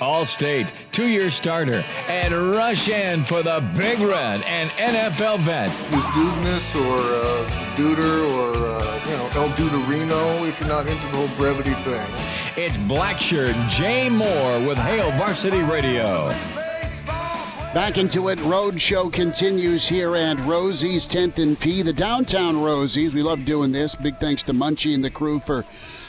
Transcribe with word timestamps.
Allstate, 0.00 0.70
two 0.92 1.06
year 1.06 1.30
starter, 1.30 1.84
and 2.08 2.52
rush 2.52 2.88
in 2.88 3.24
for 3.24 3.42
the 3.42 3.60
Big 3.76 3.98
Red 3.98 4.42
and 4.42 4.70
NFL 4.70 5.40
vet. 5.40 5.68
Is 5.68 6.04
Dudeness 6.14 6.74
or 6.76 6.98
uh, 6.98 7.50
Duder 7.76 8.30
or, 8.34 8.54
uh, 8.54 9.04
you 9.04 9.16
know, 9.16 9.30
El 9.34 9.48
Duderino 9.50 10.48
if 10.48 10.58
you're 10.60 10.68
not 10.68 10.86
into 10.86 11.02
the 11.06 11.16
whole 11.16 11.36
brevity 11.36 11.74
thing. 11.82 12.06
It's 12.56 12.76
Blackshirt 12.76 13.68
Jay 13.68 14.08
Moore 14.08 14.66
with 14.66 14.78
Hail 14.78 15.10
Varsity 15.12 15.60
Radio. 15.60 16.32
Back 17.74 17.98
into 17.98 18.28
it. 18.30 18.40
Road 18.40 18.80
show 18.80 19.10
continues 19.10 19.86
here 19.86 20.16
at 20.16 20.38
Rosie's 20.46 21.06
10th 21.06 21.38
and 21.38 21.60
P, 21.60 21.82
the 21.82 21.92
downtown 21.92 22.62
Rosie's. 22.62 23.12
We 23.12 23.22
love 23.22 23.44
doing 23.44 23.70
this. 23.72 23.94
Big 23.94 24.16
thanks 24.16 24.42
to 24.44 24.54
Munchie 24.54 24.94
and 24.94 25.04
the 25.04 25.10
crew 25.10 25.40
for 25.40 25.66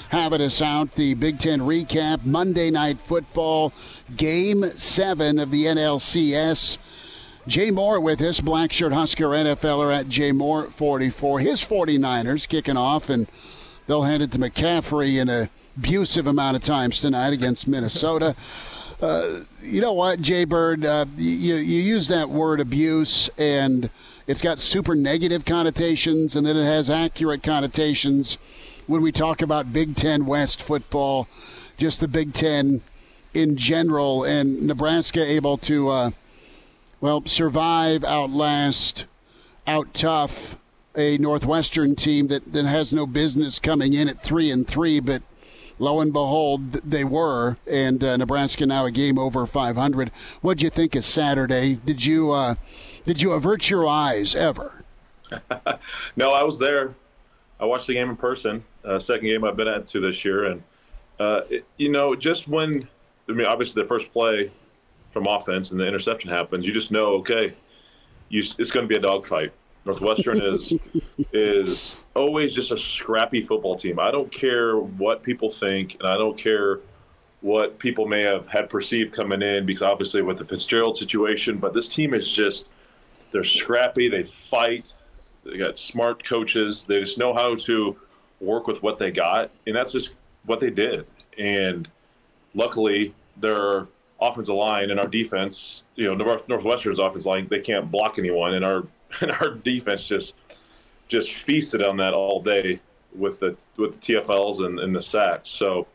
having 0.09 0.41
us 0.41 0.61
out. 0.61 0.95
The 0.95 1.13
Big 1.13 1.39
Ten 1.39 1.61
recap, 1.61 2.25
Monday 2.25 2.69
Night 2.69 2.99
Football, 2.99 3.73
Game 4.15 4.71
7 4.75 5.39
of 5.39 5.51
the 5.51 5.65
NLCS. 5.65 6.77
Jay 7.47 7.71
Moore 7.71 7.99
with 7.99 8.21
us, 8.21 8.41
Black 8.41 8.73
Shirt 8.73 8.91
Husker 8.91 9.29
NFLer 9.29 9.95
at 9.95 10.09
Jay 10.09 10.31
Moore 10.31 10.69
44. 10.69 11.39
His 11.39 11.61
49ers 11.61 12.47
kicking 12.47 12.75
off, 12.75 13.09
and 13.09 13.27
they'll 13.87 14.03
hand 14.03 14.21
it 14.21 14.31
to 14.33 14.37
McCaffrey 14.37 15.19
in 15.19 15.29
a 15.29 15.49
abusive 15.77 16.27
amount 16.27 16.57
of 16.57 16.63
times 16.63 16.99
tonight 16.99 17.33
against 17.33 17.67
Minnesota. 17.67 18.35
Uh, 18.99 19.41
you 19.61 19.79
know 19.79 19.93
what, 19.93 20.19
Jay 20.21 20.43
Bird? 20.43 20.83
Uh, 20.83 21.05
you, 21.17 21.53
you 21.53 21.81
use 21.83 22.07
that 22.07 22.31
word 22.31 22.59
abuse, 22.59 23.29
and 23.37 23.91
it's 24.25 24.41
got 24.41 24.59
super 24.59 24.95
negative 24.95 25.45
connotations, 25.45 26.35
and 26.35 26.47
then 26.47 26.57
it 26.57 26.63
has 26.63 26.89
accurate 26.89 27.43
connotations 27.43 28.39
when 28.87 29.01
we 29.01 29.11
talk 29.11 29.41
about 29.41 29.73
Big 29.73 29.95
Ten 29.95 30.25
West 30.25 30.61
football, 30.61 31.27
just 31.77 31.99
the 31.99 32.07
Big 32.07 32.33
Ten 32.33 32.81
in 33.33 33.57
general, 33.57 34.23
and 34.23 34.63
Nebraska 34.63 35.23
able 35.23 35.57
to, 35.59 35.89
uh, 35.89 36.11
well, 37.01 37.23
survive, 37.25 38.03
outlast, 38.03 39.05
out 39.67 39.93
tough 39.93 40.55
a 40.95 41.17
Northwestern 41.17 41.95
team 41.95 42.27
that, 42.27 42.53
that 42.53 42.65
has 42.65 42.91
no 42.91 43.05
business 43.05 43.59
coming 43.59 43.93
in 43.93 44.09
at 44.09 44.23
three 44.23 44.49
and 44.49 44.65
three, 44.65 44.99
but 44.99 45.21
lo 45.77 45.99
and 45.99 46.11
behold, 46.11 46.71
they 46.73 47.03
were, 47.03 47.57
and 47.67 48.03
uh, 48.03 48.17
Nebraska 48.17 48.65
now 48.65 48.85
a 48.85 48.91
game 48.91 49.19
over 49.19 49.45
500. 49.45 50.11
What'd 50.41 50.63
you 50.63 50.69
think 50.71 50.95
of 50.95 51.05
Saturday? 51.05 51.75
Did 51.75 52.05
you 52.05 52.31
uh, 52.31 52.55
did 53.05 53.21
you 53.21 53.33
avert 53.33 53.69
your 53.69 53.85
eyes 53.85 54.35
ever? 54.35 54.83
no, 56.15 56.31
I 56.31 56.43
was 56.43 56.57
there. 56.57 56.95
I 57.59 57.65
watched 57.65 57.87
the 57.87 57.93
game 57.93 58.09
in 58.09 58.15
person. 58.15 58.63
Uh, 58.83 58.99
second 58.99 59.27
game 59.27 59.43
I've 59.43 59.57
been 59.57 59.67
at 59.67 59.87
to 59.87 59.99
this 59.99 60.23
year, 60.23 60.45
and 60.45 60.63
uh, 61.19 61.41
it, 61.49 61.65
you 61.77 61.89
know, 61.89 62.15
just 62.15 62.47
when 62.47 62.87
I 63.29 63.33
mean, 63.33 63.47
obviously 63.47 63.81
the 63.81 63.87
first 63.87 64.11
play 64.13 64.51
from 65.11 65.27
offense 65.27 65.71
and 65.71 65.79
the 65.79 65.85
interception 65.85 66.29
happens, 66.29 66.65
you 66.65 66.73
just 66.73 66.91
know, 66.91 67.15
okay, 67.15 67.53
you, 68.29 68.43
it's 68.57 68.71
going 68.71 68.87
to 68.87 68.87
be 68.87 68.95
a 68.95 69.01
dogfight. 69.01 69.51
Northwestern 69.85 70.41
is 70.41 70.73
is 71.33 71.95
always 72.15 72.53
just 72.53 72.71
a 72.71 72.77
scrappy 72.77 73.41
football 73.41 73.77
team. 73.77 73.99
I 73.99 74.11
don't 74.11 74.31
care 74.31 74.77
what 74.77 75.23
people 75.23 75.49
think, 75.49 75.97
and 75.99 76.09
I 76.09 76.17
don't 76.17 76.37
care 76.37 76.79
what 77.41 77.79
people 77.79 78.07
may 78.07 78.23
have 78.25 78.47
had 78.47 78.69
perceived 78.69 79.13
coming 79.13 79.41
in, 79.41 79.65
because 79.65 79.81
obviously 79.81 80.21
with 80.21 80.39
the 80.39 80.45
Fitzgerald 80.45 80.97
situation, 80.97 81.57
but 81.57 81.73
this 81.73 81.87
team 81.87 82.13
is 82.13 82.29
just 82.29 82.67
they're 83.31 83.43
scrappy. 83.43 84.09
They 84.09 84.23
fight. 84.23 84.93
They 85.49 85.57
got 85.57 85.79
smart 85.79 86.23
coaches. 86.23 86.85
They 86.85 86.99
just 87.01 87.17
know 87.17 87.33
how 87.33 87.55
to 87.55 87.97
work 88.39 88.67
with 88.67 88.83
what 88.83 88.99
they 88.99 89.11
got, 89.11 89.51
and 89.65 89.75
that's 89.75 89.91
just 89.91 90.13
what 90.45 90.59
they 90.59 90.69
did. 90.69 91.07
And 91.37 91.89
luckily, 92.53 93.13
their 93.37 93.87
offensive 94.19 94.55
line 94.55 94.89
and 94.89 94.99
our 94.99 95.07
defense, 95.07 95.83
you 95.95 96.05
know, 96.05 96.39
Northwestern's 96.47 96.99
offensive 96.99 97.25
line, 97.25 97.47
they 97.49 97.59
can't 97.59 97.89
block 97.89 98.17
anyone, 98.17 98.53
and 98.53 98.65
our 98.65 98.83
and 99.21 99.31
our 99.31 99.51
defense 99.51 100.05
just 100.07 100.35
just 101.07 101.33
feasted 101.33 101.81
on 101.81 101.97
that 101.97 102.13
all 102.13 102.41
day 102.41 102.79
with 103.15 103.39
the 103.39 103.55
with 103.77 104.01
the 104.01 104.13
TFLs 104.13 104.65
and, 104.65 104.79
and 104.79 104.95
the 104.95 105.01
sacks. 105.01 105.49
So 105.49 105.87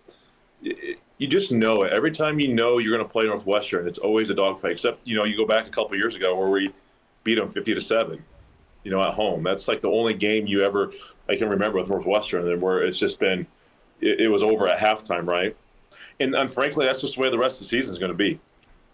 it, 0.62 0.98
you 1.18 1.28
just 1.28 1.52
know 1.52 1.82
it. 1.82 1.92
Every 1.92 2.10
time 2.10 2.40
you 2.40 2.52
know 2.52 2.78
you're 2.78 2.96
going 2.96 3.06
to 3.06 3.12
play 3.12 3.24
Northwestern, 3.24 3.86
it's 3.86 3.98
always 3.98 4.30
a 4.30 4.34
dogfight. 4.34 4.72
Except 4.72 5.06
you 5.06 5.16
know 5.16 5.24
you 5.24 5.36
go 5.36 5.46
back 5.46 5.66
a 5.66 5.70
couple 5.70 5.96
years 5.96 6.16
ago 6.16 6.34
where 6.34 6.48
we 6.48 6.72
beat 7.24 7.38
them 7.38 7.50
50 7.50 7.74
to 7.74 7.80
seven, 7.80 8.24
you 8.84 8.90
know, 8.90 9.00
at 9.00 9.14
home. 9.14 9.42
That's 9.42 9.68
like 9.68 9.80
the 9.80 9.90
only 9.90 10.14
game 10.14 10.46
you 10.46 10.64
ever 10.64 10.92
I 11.28 11.36
can 11.36 11.48
remember 11.48 11.78
with 11.78 11.88
Northwestern, 11.88 12.60
where 12.60 12.82
it's 12.82 12.98
just 12.98 13.18
been 13.18 13.46
it, 14.00 14.20
it 14.20 14.28
was 14.28 14.42
over 14.42 14.68
at 14.68 14.78
halftime, 14.78 15.26
right? 15.26 15.56
And, 16.20 16.34
and 16.34 16.52
frankly, 16.52 16.86
that's 16.86 17.00
just 17.00 17.14
the 17.14 17.20
way 17.20 17.30
the 17.30 17.38
rest 17.38 17.60
of 17.60 17.68
the 17.68 17.76
season 17.76 17.92
is 17.92 17.98
going 17.98 18.12
to 18.12 18.18
be. 18.18 18.40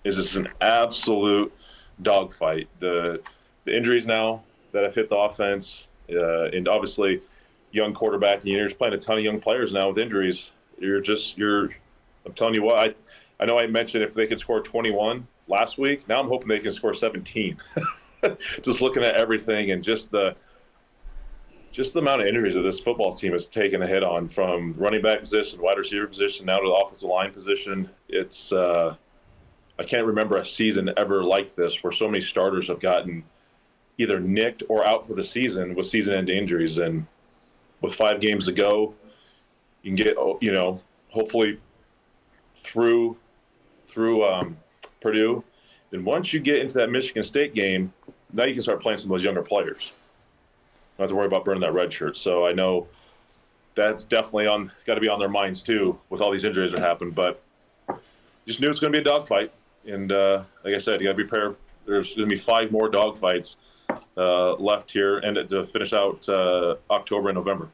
Is 0.04 0.16
just 0.16 0.37
an 0.37 0.49
absolute 0.60 1.53
dogfight. 2.00 2.69
The 2.81 3.21
the 3.65 3.76
injuries 3.76 4.06
now 4.06 4.43
that 4.72 4.84
have 4.84 4.94
hit 4.94 5.09
the 5.09 5.16
offense, 5.16 5.87
uh, 6.10 6.44
and 6.44 6.69
obviously 6.69 7.20
young 7.72 7.93
quarterback, 7.93 8.41
and 8.41 8.49
you're 8.49 8.66
just 8.66 8.78
playing 8.78 8.94
a 8.94 8.99
ton 8.99 9.19
of 9.19 9.25
young 9.25 9.41
players 9.41 9.72
now 9.72 9.88
with 9.88 9.99
injuries. 9.99 10.50
You're 10.78 11.00
just 11.00 11.37
you're. 11.37 11.70
I'm 12.25 12.32
telling 12.34 12.55
you 12.55 12.62
what 12.62 12.78
I. 12.78 12.94
I 13.41 13.44
know 13.44 13.59
I 13.59 13.69
mentioned 13.69 14.03
if 14.03 14.15
they 14.15 14.26
could 14.26 14.41
score 14.41 14.60
21 14.60 15.26
last 15.47 15.78
week. 15.78 16.09
Now 16.09 16.19
I'm 16.19 16.28
hoping 16.28 16.49
they 16.49 16.59
can 16.59 16.72
score 16.72 16.93
17. 16.93 17.56
just 18.62 18.81
looking 18.81 19.03
at 19.03 19.15
everything 19.15 19.71
and 19.71 19.83
just 19.83 20.11
the 20.11 20.34
just 21.73 21.93
the 21.93 22.01
amount 22.01 22.23
of 22.23 22.27
injuries 22.27 22.55
that 22.55 22.62
this 22.62 22.81
football 22.81 23.15
team 23.15 23.33
has 23.33 23.49
taken 23.49 23.83
a 23.83 23.87
hit 23.87 24.03
on 24.03 24.29
from 24.29 24.73
running 24.77 25.03
back 25.03 25.21
position, 25.21 25.61
wide 25.61 25.79
receiver 25.79 26.06
position, 26.06 26.47
now 26.47 26.56
to 26.56 26.67
the 26.67 26.73
offensive 26.73 27.09
line 27.09 27.33
position. 27.33 27.89
It's 28.09 28.53
uh, 28.53 28.97
I 29.79 29.84
can't 29.84 30.06
remember 30.06 30.37
a 30.37 30.47
season 30.47 30.91
ever 30.97 31.23
like 31.23 31.55
this 31.55 31.83
where 31.84 31.93
so 31.93 32.09
many 32.09 32.21
starters 32.21 32.67
have 32.69 32.81
gotten 32.81 33.25
either 33.97 34.19
nicked 34.19 34.62
or 34.69 34.87
out 34.87 35.06
for 35.06 35.15
the 35.15 35.25
season 35.25 35.75
with 35.75 35.87
season-end 35.87 36.31
injuries. 36.31 36.79
And 36.79 37.06
with 37.81 37.95
five 37.95 38.21
games 38.21 38.47
to 38.47 38.53
go, 38.53 38.95
you 39.83 39.95
can 39.95 39.97
get 39.97 40.17
you 40.41 40.53
know 40.53 40.81
hopefully 41.11 41.59
through 42.62 43.17
through 43.89 44.25
um, 44.25 44.56
Purdue. 45.00 45.45
And 45.93 46.05
once 46.05 46.33
you 46.33 46.41
get 46.41 46.56
into 46.56 46.79
that 46.79 46.91
Michigan 46.91 47.23
State 47.23 47.55
game, 47.55 47.93
now 48.33 48.44
you 48.44 48.53
can 48.55 48.62
start 48.62 48.81
playing 48.81 48.99
some 48.99 49.11
of 49.11 49.19
those 49.19 49.25
younger 49.25 49.43
players. 49.43 49.93
Not 50.99 51.05
have 51.05 51.11
to 51.11 51.16
worry 51.16 51.27
about 51.27 51.44
burning 51.44 51.61
that 51.62 51.72
red 51.72 51.93
shirt. 51.93 52.16
So 52.16 52.47
I 52.47 52.53
know 52.53 52.89
that's 53.75 54.03
definitely 54.05 54.47
on 54.49 54.72
got 54.84 54.94
to 54.94 55.00
be 55.00 55.09
on 55.09 55.21
their 55.21 55.28
minds 55.28 55.62
too 55.62 55.99
with 56.11 56.21
all 56.21 56.33
these 56.33 56.44
injuries 56.44 56.72
that 56.72 56.81
happened. 56.81 57.15
But 57.15 57.43
just 58.47 58.61
knew 58.61 58.69
it's 58.69 58.81
going 58.81 58.93
to 58.93 58.99
be 58.99 59.03
a 59.03 59.05
dogfight, 59.05 59.53
and 59.87 60.11
uh, 60.11 60.43
like 60.65 60.75
I 60.75 60.78
said, 60.78 61.00
you 61.00 61.06
got 61.06 61.12
to 61.12 61.17
be 61.17 61.25
prepared. 61.25 61.56
There's 61.87 62.15
going 62.15 62.28
to 62.28 62.34
be 62.34 62.41
five 62.41 62.72
more 62.72 62.91
dogfights 62.91 63.56
uh, 64.17 64.55
left 64.55 64.91
here, 64.91 65.19
and 65.19 65.49
to 65.49 65.67
finish 65.67 65.93
out 65.93 66.28
uh, 66.28 66.77
October 66.91 67.28
and 67.28 67.37
November. 67.37 67.69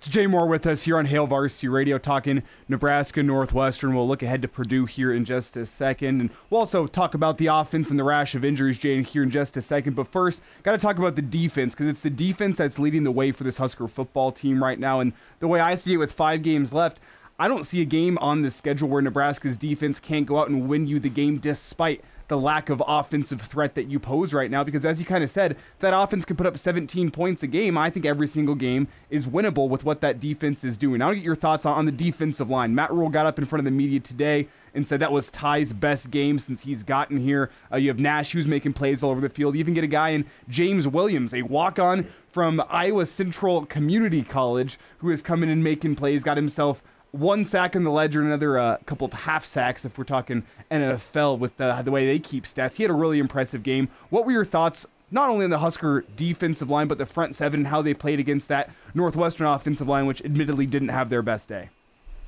It's 0.00 0.08
Jay 0.08 0.26
Moore 0.26 0.46
with 0.46 0.66
us 0.66 0.84
here 0.84 0.96
on 0.96 1.04
Hail 1.04 1.26
Varsity 1.26 1.68
Radio 1.68 1.98
talking 1.98 2.42
Nebraska 2.70 3.22
Northwestern. 3.22 3.94
We'll 3.94 4.08
look 4.08 4.22
ahead 4.22 4.40
to 4.40 4.48
Purdue 4.48 4.86
here 4.86 5.12
in 5.12 5.26
just 5.26 5.58
a 5.58 5.66
second. 5.66 6.22
And 6.22 6.30
we'll 6.48 6.60
also 6.60 6.86
talk 6.86 7.12
about 7.12 7.36
the 7.36 7.48
offense 7.48 7.90
and 7.90 7.98
the 7.98 8.04
rash 8.04 8.34
of 8.34 8.42
injuries, 8.42 8.78
Jay, 8.78 9.02
here 9.02 9.22
in 9.22 9.28
just 9.28 9.58
a 9.58 9.60
second. 9.60 9.96
But 9.96 10.06
first, 10.06 10.40
got 10.62 10.72
to 10.72 10.78
talk 10.78 10.96
about 10.96 11.16
the 11.16 11.22
defense 11.22 11.74
because 11.74 11.88
it's 11.88 12.00
the 12.00 12.08
defense 12.08 12.56
that's 12.56 12.78
leading 12.78 13.02
the 13.02 13.10
way 13.10 13.30
for 13.30 13.44
this 13.44 13.58
Husker 13.58 13.86
football 13.88 14.32
team 14.32 14.64
right 14.64 14.78
now. 14.78 15.00
And 15.00 15.12
the 15.38 15.48
way 15.48 15.60
I 15.60 15.74
see 15.74 15.92
it 15.92 15.98
with 15.98 16.12
five 16.12 16.40
games 16.40 16.72
left, 16.72 16.98
I 17.38 17.46
don't 17.46 17.64
see 17.64 17.82
a 17.82 17.84
game 17.84 18.16
on 18.22 18.40
the 18.40 18.50
schedule 18.50 18.88
where 18.88 19.02
Nebraska's 19.02 19.58
defense 19.58 20.00
can't 20.00 20.24
go 20.24 20.38
out 20.38 20.48
and 20.48 20.66
win 20.66 20.86
you 20.86 20.98
the 20.98 21.10
game 21.10 21.36
despite 21.36 22.02
the 22.30 22.38
lack 22.38 22.70
of 22.70 22.82
offensive 22.86 23.42
threat 23.42 23.74
that 23.74 23.90
you 23.90 23.98
pose 23.98 24.32
right 24.32 24.50
now. 24.50 24.64
Because 24.64 24.86
as 24.86 24.98
you 24.98 25.04
kind 25.04 25.22
of 25.22 25.28
said, 25.28 25.58
that 25.80 25.92
offense 25.92 26.24
can 26.24 26.36
put 26.36 26.46
up 26.46 26.56
17 26.56 27.10
points 27.10 27.42
a 27.42 27.46
game. 27.46 27.76
I 27.76 27.90
think 27.90 28.06
every 28.06 28.28
single 28.28 28.54
game 28.54 28.88
is 29.10 29.26
winnable 29.26 29.68
with 29.68 29.84
what 29.84 30.00
that 30.00 30.20
defense 30.20 30.64
is 30.64 30.78
doing. 30.78 31.02
I'll 31.02 31.12
get 31.12 31.24
your 31.24 31.34
thoughts 31.34 31.66
on, 31.66 31.76
on 31.76 31.84
the 31.84 31.92
defensive 31.92 32.48
line. 32.48 32.74
Matt 32.74 32.92
Rhule 32.92 33.10
got 33.10 33.26
up 33.26 33.38
in 33.38 33.44
front 33.44 33.60
of 33.60 33.64
the 33.64 33.70
media 33.72 34.00
today 34.00 34.48
and 34.74 34.86
said 34.86 35.00
that 35.00 35.12
was 35.12 35.28
Ty's 35.30 35.72
best 35.72 36.10
game 36.10 36.38
since 36.38 36.62
he's 36.62 36.82
gotten 36.82 37.18
here. 37.18 37.50
Uh, 37.72 37.76
you 37.76 37.88
have 37.88 37.98
Nash 37.98 38.30
who's 38.30 38.46
making 38.46 38.72
plays 38.72 39.02
all 39.02 39.10
over 39.10 39.20
the 39.20 39.28
field. 39.28 39.54
You 39.54 39.60
even 39.60 39.74
get 39.74 39.84
a 39.84 39.88
guy 39.88 40.10
in 40.10 40.24
James 40.48 40.86
Williams, 40.86 41.34
a 41.34 41.42
walk-on 41.42 42.06
from 42.30 42.62
Iowa 42.68 43.06
Central 43.06 43.66
Community 43.66 44.22
College, 44.22 44.78
who 44.98 45.10
is 45.10 45.20
coming 45.20 45.50
and 45.50 45.64
making 45.64 45.96
plays. 45.96 46.22
Got 46.22 46.36
himself 46.36 46.82
one 47.12 47.44
sack 47.44 47.74
in 47.74 47.84
the 47.84 47.90
ledger, 47.90 48.22
another 48.22 48.58
uh, 48.58 48.76
couple 48.86 49.06
of 49.06 49.12
half 49.12 49.44
sacks 49.44 49.84
if 49.84 49.98
we're 49.98 50.04
talking 50.04 50.44
NFL 50.70 51.38
with 51.38 51.56
the, 51.56 51.80
the 51.82 51.90
way 51.90 52.06
they 52.06 52.18
keep 52.18 52.44
stats. 52.44 52.74
He 52.74 52.82
had 52.82 52.90
a 52.90 52.94
really 52.94 53.18
impressive 53.18 53.62
game. 53.62 53.88
What 54.10 54.24
were 54.24 54.32
your 54.32 54.44
thoughts 54.44 54.86
not 55.10 55.28
only 55.28 55.44
on 55.44 55.50
the 55.50 55.58
Husker 55.58 56.04
defensive 56.16 56.70
line, 56.70 56.86
but 56.86 56.98
the 56.98 57.06
front 57.06 57.34
seven 57.34 57.60
and 57.60 57.66
how 57.66 57.82
they 57.82 57.94
played 57.94 58.20
against 58.20 58.48
that 58.48 58.70
Northwestern 58.94 59.46
offensive 59.46 59.88
line, 59.88 60.06
which 60.06 60.24
admittedly 60.24 60.66
didn't 60.66 60.90
have 60.90 61.10
their 61.10 61.22
best 61.22 61.48
day? 61.48 61.68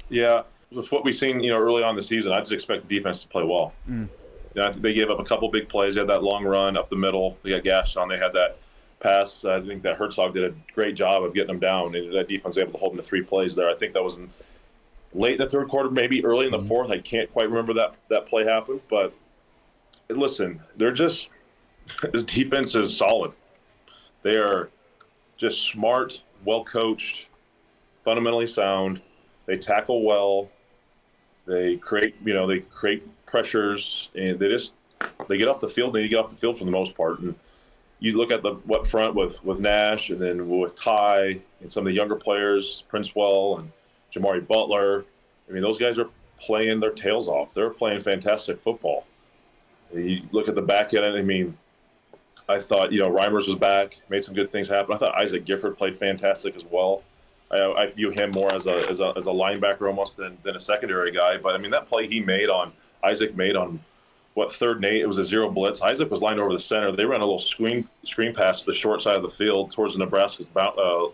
Yeah, 0.08 0.43
with 0.70 0.90
what 0.90 1.05
we've 1.05 1.17
seen, 1.17 1.40
you 1.40 1.50
know, 1.50 1.58
early 1.58 1.82
on 1.82 1.96
the 1.96 2.02
season, 2.02 2.32
I 2.32 2.40
just 2.40 2.52
expect 2.52 2.88
the 2.88 2.94
defense 2.94 3.23
to 3.23 3.29
play 3.29 3.44
well. 3.44 3.73
Mm. 3.88 4.08
You 4.55 4.62
know, 4.62 4.73
they 4.73 4.93
gave 4.93 5.11
up 5.11 5.19
a 5.19 5.25
couple 5.25 5.49
big 5.50 5.69
plays. 5.69 5.94
They 5.94 6.00
had 6.00 6.11
that 6.11 6.23
long 6.23 6.44
run 6.44 6.76
up 6.76 6.90
the 6.90 6.96
middle. 6.96 7.38
They 7.43 7.52
got 7.52 7.64
gashed 7.64 7.96
on. 7.96 8.08
They 8.08 8.19
had 8.19 8.32
that 8.34 8.58
pass. 9.00 9.44
I 9.44 9.61
think 9.61 9.82
that 9.82 9.96
Herzog 9.96 10.34
did 10.34 10.44
a 10.44 10.55
great 10.75 10.94
job 10.94 11.23
of 11.23 11.34
getting 11.34 11.49
them 11.49 11.58
down. 11.58 11.94
And 11.94 12.14
that 12.14 12.29
defense 12.29 12.56
was 12.56 12.58
able 12.58 12.73
to 12.73 12.79
hold 12.79 12.93
them 12.93 12.99
to 12.99 13.02
three 13.02 13.23
plays 13.23 13.55
there. 13.55 13.70
I 13.70 13.75
think 13.75 13.94
that 13.94 14.02
was 14.02 14.19
late 15.14 15.32
in 15.32 15.38
the 15.38 15.49
third 15.49 15.69
quarter, 15.69 15.91
maybe 15.91 16.25
early 16.25 16.47
in 16.47 16.53
the 16.53 16.59
mm-hmm. 16.59 16.69
fourth. 16.69 16.91
I 16.91 16.99
can't 16.99 17.31
quite 17.32 17.49
remember 17.49 17.75
that 17.75 17.94
that 18.09 18.26
play 18.26 18.44
happened. 18.44 18.81
But 18.88 19.12
listen, 20.09 20.61
they're 20.76 20.93
just 20.93 21.29
this 22.12 22.25
defense 22.25 22.75
is 22.75 22.97
solid. 22.97 23.32
They 24.23 24.37
are 24.37 24.70
just 25.37 25.62
smart, 25.62 26.23
well 26.44 26.64
coached, 26.64 27.29
fundamentally 28.05 28.47
sound. 28.47 29.00
They 29.47 29.56
tackle 29.56 30.05
well. 30.05 30.49
They 31.47 31.76
create, 31.76 32.15
you 32.25 32.35
know, 32.35 32.47
they 32.47 32.61
create 32.61 33.05
pressures, 33.26 34.11
and 34.15 34.38
they 34.38 34.49
just 34.49 34.75
they 35.29 35.37
get 35.37 35.49
off 35.49 35.61
the 35.61 35.69
field. 35.69 35.94
They 35.94 36.06
get 36.06 36.19
off 36.19 36.31
the 36.31 36.37
field 36.37 36.58
for 36.58 36.65
the 36.65 36.70
most 36.70 36.97
part. 36.97 37.19
And 37.19 37.35
you 37.99 38.17
look 38.17 38.31
at 38.31 38.43
the 38.43 38.55
what 38.65 38.87
front 38.87 39.15
with 39.15 39.43
with 39.44 39.58
Nash, 39.58 40.11
and 40.11 40.20
then 40.20 40.49
with 40.49 40.76
Ty 40.76 41.41
and 41.61 41.73
some 41.73 41.82
of 41.82 41.87
the 41.87 41.97
younger 41.97 42.17
players, 42.17 42.85
Princewill 42.93 43.58
and 43.58 43.73
Jimari 44.14 44.47
Butler. 44.47 45.05
I 45.49 45.53
mean, 45.53 45.62
those 45.62 45.79
guys 45.79 45.99
are 45.99 46.09
playing 46.38 46.81
their 46.81 46.91
tails 46.91 47.29
off. 47.29 47.55
They're 47.55 47.70
playing 47.70 48.00
fantastic 48.00 48.61
football. 48.61 49.06
You 49.93 50.23
look 50.32 50.49
at 50.49 50.55
the 50.55 50.62
back 50.62 50.94
end. 50.94 51.06
I 51.06 51.23
mean, 51.23 51.56
I 52.49 52.61
thought 52.61 52.93
you 52.93 52.99
know 52.99 53.11
Reimers 53.11 53.47
was 53.47 53.56
back, 53.56 53.99
made 54.09 54.25
some 54.25 54.35
good 54.35 54.50
things 54.50 54.69
happen. 54.69 54.94
I 54.94 54.99
thought 54.99 55.20
Isaac 55.20 55.44
Gifford 55.44 55.76
played 55.76 55.99
fantastic 55.99 56.56
as 56.56 56.64
well. 56.64 57.03
I, 57.50 57.73
I 57.73 57.87
view 57.87 58.11
him 58.11 58.31
more 58.35 58.53
as 58.55 58.67
a, 58.67 58.88
as 58.88 59.00
a 59.00 59.12
as 59.17 59.26
a 59.26 59.31
linebacker 59.31 59.87
almost 59.87 60.17
than, 60.17 60.38
than 60.43 60.56
a 60.56 60.61
secondary 60.61 61.12
guy. 61.12 61.37
But 61.37 61.55
I 61.55 61.58
mean 61.58 61.70
that 61.73 61.88
play 61.88 62.08
he 62.08 62.20
made 62.20 62.49
on 62.49 62.73
Isaac 63.05 63.37
made 63.37 63.56
on 63.56 63.81
what 64.35 64.53
third 64.55 64.76
and 64.76 64.87
eight? 64.87 65.03
It 65.03 65.06
was 65.06 65.19
a 65.19 65.25
zero 65.25 65.50
blitz. 65.50 65.82
Isaac 65.82 66.11
was 66.11 66.23
lined 66.23 66.41
over 66.41 66.53
the 66.53 66.58
center. 66.58 66.91
They 66.93 67.05
ran 67.05 67.20
a 67.20 67.25
little 67.25 67.38
screen 67.38 67.88
screen 68.05 68.35
pass 68.35 68.61
to 68.61 68.67
the 68.67 68.75
short 68.75 69.03
side 69.03 69.17
of 69.17 69.23
the 69.23 69.31
field 69.31 69.70
towards 69.70 69.94
the 69.94 70.00
Nebraska's 70.00 70.50
uh, 70.56 71.08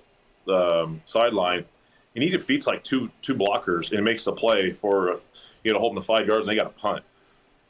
um, 0.52 1.02
sideline. 1.04 1.64
And 2.18 2.24
he 2.24 2.30
defeats 2.30 2.66
like 2.66 2.82
two 2.82 3.12
two 3.22 3.36
blockers 3.36 3.92
and 3.92 4.04
makes 4.04 4.24
the 4.24 4.32
play 4.32 4.72
for 4.72 5.20
you 5.62 5.72
know 5.72 5.78
holding 5.78 5.94
the 5.94 6.04
five 6.04 6.26
yards 6.26 6.48
and 6.48 6.52
they 6.52 6.58
got 6.60 6.66
a 6.66 6.70
punt. 6.70 7.04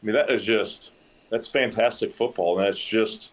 I 0.03 0.07
mean 0.07 0.17
that 0.17 0.31
is 0.31 0.43
just 0.43 0.91
that's 1.29 1.47
fantastic 1.47 2.15
football 2.15 2.59
and 2.59 2.67
that's 2.67 2.83
just 2.83 3.33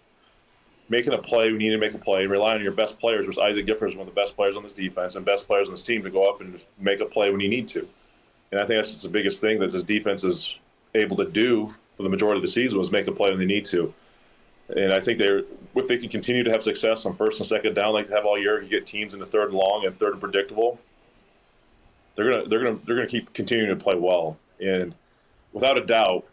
making 0.89 1.13
a 1.13 1.17
play. 1.17 1.53
We 1.53 1.57
need 1.57 1.69
to 1.69 1.77
make 1.77 1.93
a 1.93 1.97
play. 1.97 2.23
and 2.23 2.29
Relying 2.29 2.57
on 2.57 2.63
your 2.63 2.73
best 2.73 2.99
players, 2.99 3.29
which 3.29 3.37
Isaac 3.37 3.65
Gifford 3.65 3.91
is 3.91 3.95
one 3.95 4.09
of 4.09 4.13
the 4.13 4.21
best 4.21 4.35
players 4.35 4.57
on 4.57 4.63
this 4.63 4.73
defense 4.73 5.15
and 5.15 5.25
best 5.25 5.47
players 5.47 5.69
on 5.69 5.75
this 5.75 5.85
team 5.85 6.03
to 6.03 6.09
go 6.09 6.29
up 6.29 6.41
and 6.41 6.59
make 6.77 6.99
a 6.99 7.05
play 7.05 7.31
when 7.31 7.39
you 7.39 7.47
need 7.47 7.69
to. 7.69 7.87
And 8.51 8.59
I 8.59 8.65
think 8.65 8.77
that's 8.79 8.91
just 8.91 9.03
the 9.03 9.07
biggest 9.07 9.39
thing 9.39 9.59
that 9.59 9.71
this 9.71 9.85
defense 9.85 10.25
is 10.25 10.53
able 10.95 11.15
to 11.15 11.25
do 11.25 11.73
for 11.95 12.03
the 12.03 12.09
majority 12.09 12.39
of 12.39 12.41
the 12.41 12.51
season 12.51 12.77
was 12.77 12.91
make 12.91 13.07
a 13.07 13.13
play 13.13 13.29
when 13.29 13.39
they 13.39 13.45
need 13.45 13.67
to. 13.67 13.93
And 14.67 14.91
I 14.91 14.99
think 14.99 15.17
they're 15.17 15.43
if 15.75 15.87
they 15.87 15.97
can 15.97 16.09
continue 16.09 16.43
to 16.43 16.51
have 16.51 16.63
success 16.63 17.05
on 17.05 17.15
first 17.15 17.39
and 17.39 17.47
second 17.47 17.75
down 17.75 17.93
like 17.93 18.09
they 18.09 18.15
have 18.15 18.25
all 18.25 18.37
year, 18.37 18.61
you 18.61 18.67
get 18.67 18.85
teams 18.85 19.13
in 19.13 19.21
the 19.21 19.25
third 19.25 19.51
and 19.51 19.53
long 19.53 19.85
and 19.85 19.97
third 19.97 20.11
and 20.11 20.19
predictable. 20.19 20.77
They're 22.15 22.31
gonna 22.31 22.47
they're 22.47 22.63
gonna 22.63 22.79
they're 22.85 22.95
gonna 22.95 23.07
keep 23.07 23.33
continuing 23.33 23.77
to 23.77 23.83
play 23.83 23.97
well. 23.97 24.37
And 24.59 24.95
without 25.53 25.77
a 25.77 25.85
doubt, 25.85 26.25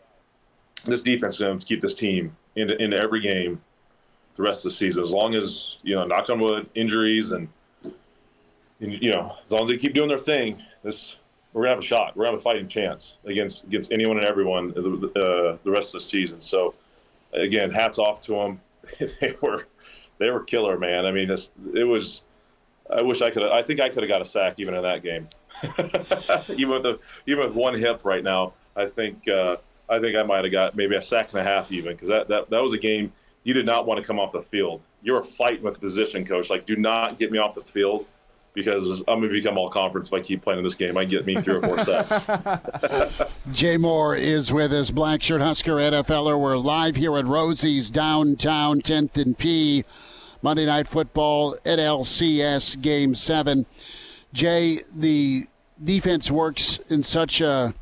this 0.85 1.03
defense 1.03 1.35
is 1.35 1.41
going 1.41 1.59
to 1.59 1.67
keep 1.67 1.81
this 1.81 1.95
team 1.95 2.37
into, 2.57 2.81
into 2.81 3.01
every 3.01 3.21
game 3.21 3.61
the 4.37 4.43
rest 4.43 4.65
of 4.65 4.71
the 4.71 4.77
season. 4.77 5.03
As 5.03 5.11
long 5.11 5.35
as 5.35 5.77
you 5.83 5.95
know, 5.95 6.07
knock 6.07 6.29
on 6.31 6.41
wood, 6.41 6.69
injuries 6.75 7.33
and, 7.33 7.49
and 7.85 8.93
you 9.03 9.13
know, 9.13 9.37
as 9.45 9.51
long 9.51 9.63
as 9.63 9.69
they 9.69 9.77
keep 9.77 9.95
doing 9.95 10.09
their 10.09 10.19
thing, 10.19 10.63
this 10.83 11.17
we're 11.53 11.65
gonna 11.65 11.77
have 11.77 11.83
a 11.83 11.87
shot. 11.87 12.17
We're 12.17 12.25
gonna 12.25 12.37
have 12.37 12.41
a 12.41 12.43
fighting 12.43 12.69
chance 12.69 13.17
against 13.25 13.65
against 13.65 13.93
anyone 13.93 14.17
and 14.17 14.27
everyone 14.27 14.71
uh, 14.71 15.57
the 15.63 15.71
rest 15.71 15.95
of 15.95 16.01
the 16.01 16.07
season. 16.07 16.41
So, 16.41 16.75
again, 17.33 17.71
hats 17.71 17.99
off 17.99 18.23
to 18.23 18.33
them. 18.33 18.61
they 19.21 19.37
were 19.41 19.67
they 20.19 20.31
were 20.31 20.41
killer, 20.41 20.79
man. 20.79 21.05
I 21.05 21.13
mean, 21.13 21.31
it 21.75 21.85
was. 21.85 22.23
I 22.91 23.03
wish 23.03 23.23
I 23.23 23.31
could. 23.31 23.45
I 23.45 23.63
think 23.63 23.81
I 23.81 23.89
could 23.89 24.03
have 24.03 24.11
got 24.11 24.23
a 24.23 24.25
sack 24.25 24.55
even 24.59 24.75
in 24.75 24.83
that 24.83 25.03
game. 25.03 25.29
Even 25.63 26.71
with 26.71 26.83
the 26.83 26.99
even 27.27 27.47
with 27.47 27.55
one 27.55 27.75
hip 27.79 28.01
right 28.05 28.23
now, 28.23 28.55
I 28.77 28.87
think 28.87 29.29
uh, 29.29 29.57
I 29.89 29.99
think 29.99 30.17
I 30.17 30.23
might 30.23 30.45
have 30.45 30.53
got 30.53 30.77
maybe 30.77 30.97
a 30.97 31.03
sack 31.03 31.31
and 31.33 31.41
a 31.41 31.45
half 31.45 31.71
even 31.73 31.93
because 31.93 32.09
that, 32.09 32.29
that 32.29 32.51
that 32.51 32.63
was 32.63 32.73
a 32.73 32.79
game 32.79 33.13
you 33.45 33.55
did 33.55 33.67
not 33.67 33.87
want 33.87 34.01
to 34.01 34.07
come 34.07 34.19
off 34.19 34.33
the 34.33 34.43
field. 34.43 34.83
You 35.03 35.15
were 35.15 35.25
fighting 35.25 35.63
with 35.63 35.75
the 35.75 35.81
position 35.81 36.25
coach. 36.25 36.49
Like, 36.49 36.67
do 36.67 36.77
not 36.77 37.19
get 37.19 37.33
me 37.33 37.39
off 37.39 37.55
the 37.55 37.61
field 37.61 38.07
because 38.55 39.01
I'm 39.09 39.21
going 39.21 39.23
to 39.23 39.29
become 39.29 39.57
all 39.57 39.71
conference 39.71 40.09
if 40.09 40.15
I 40.15 40.21
keep 40.21 40.43
playing 40.43 40.59
in 40.59 40.65
this 40.65 40.75
game. 40.75 40.97
I 40.97 41.05
get 41.05 41.27
me 41.27 41.41
three 41.41 41.55
or 41.55 41.63
four 41.63 41.83
sacks. 41.85 43.33
Jay 43.53 43.77
Moore 43.77 44.15
is 44.15 44.53
with 44.53 44.73
us, 44.73 44.91
Black 44.91 45.23
Shirt 45.23 45.41
Husker 45.41 45.77
NFLer. 45.77 46.39
We're 46.39 46.57
live 46.57 46.97
here 46.97 47.17
at 47.17 47.27
Rosie's 47.27 47.91
downtown, 47.91 48.83
10th 48.83 49.21
and 49.21 49.37
P. 49.37 49.85
Monday 50.43 50.67
Night 50.67 50.87
Football 50.87 51.57
at 51.65 51.79
LCS 51.79 52.81
Game 52.81 53.15
7. 53.15 53.65
Jay, 54.33 54.83
the 54.95 55.47
defense 55.83 56.31
works 56.31 56.79
in 56.89 57.03
such 57.03 57.41
a 57.41 57.75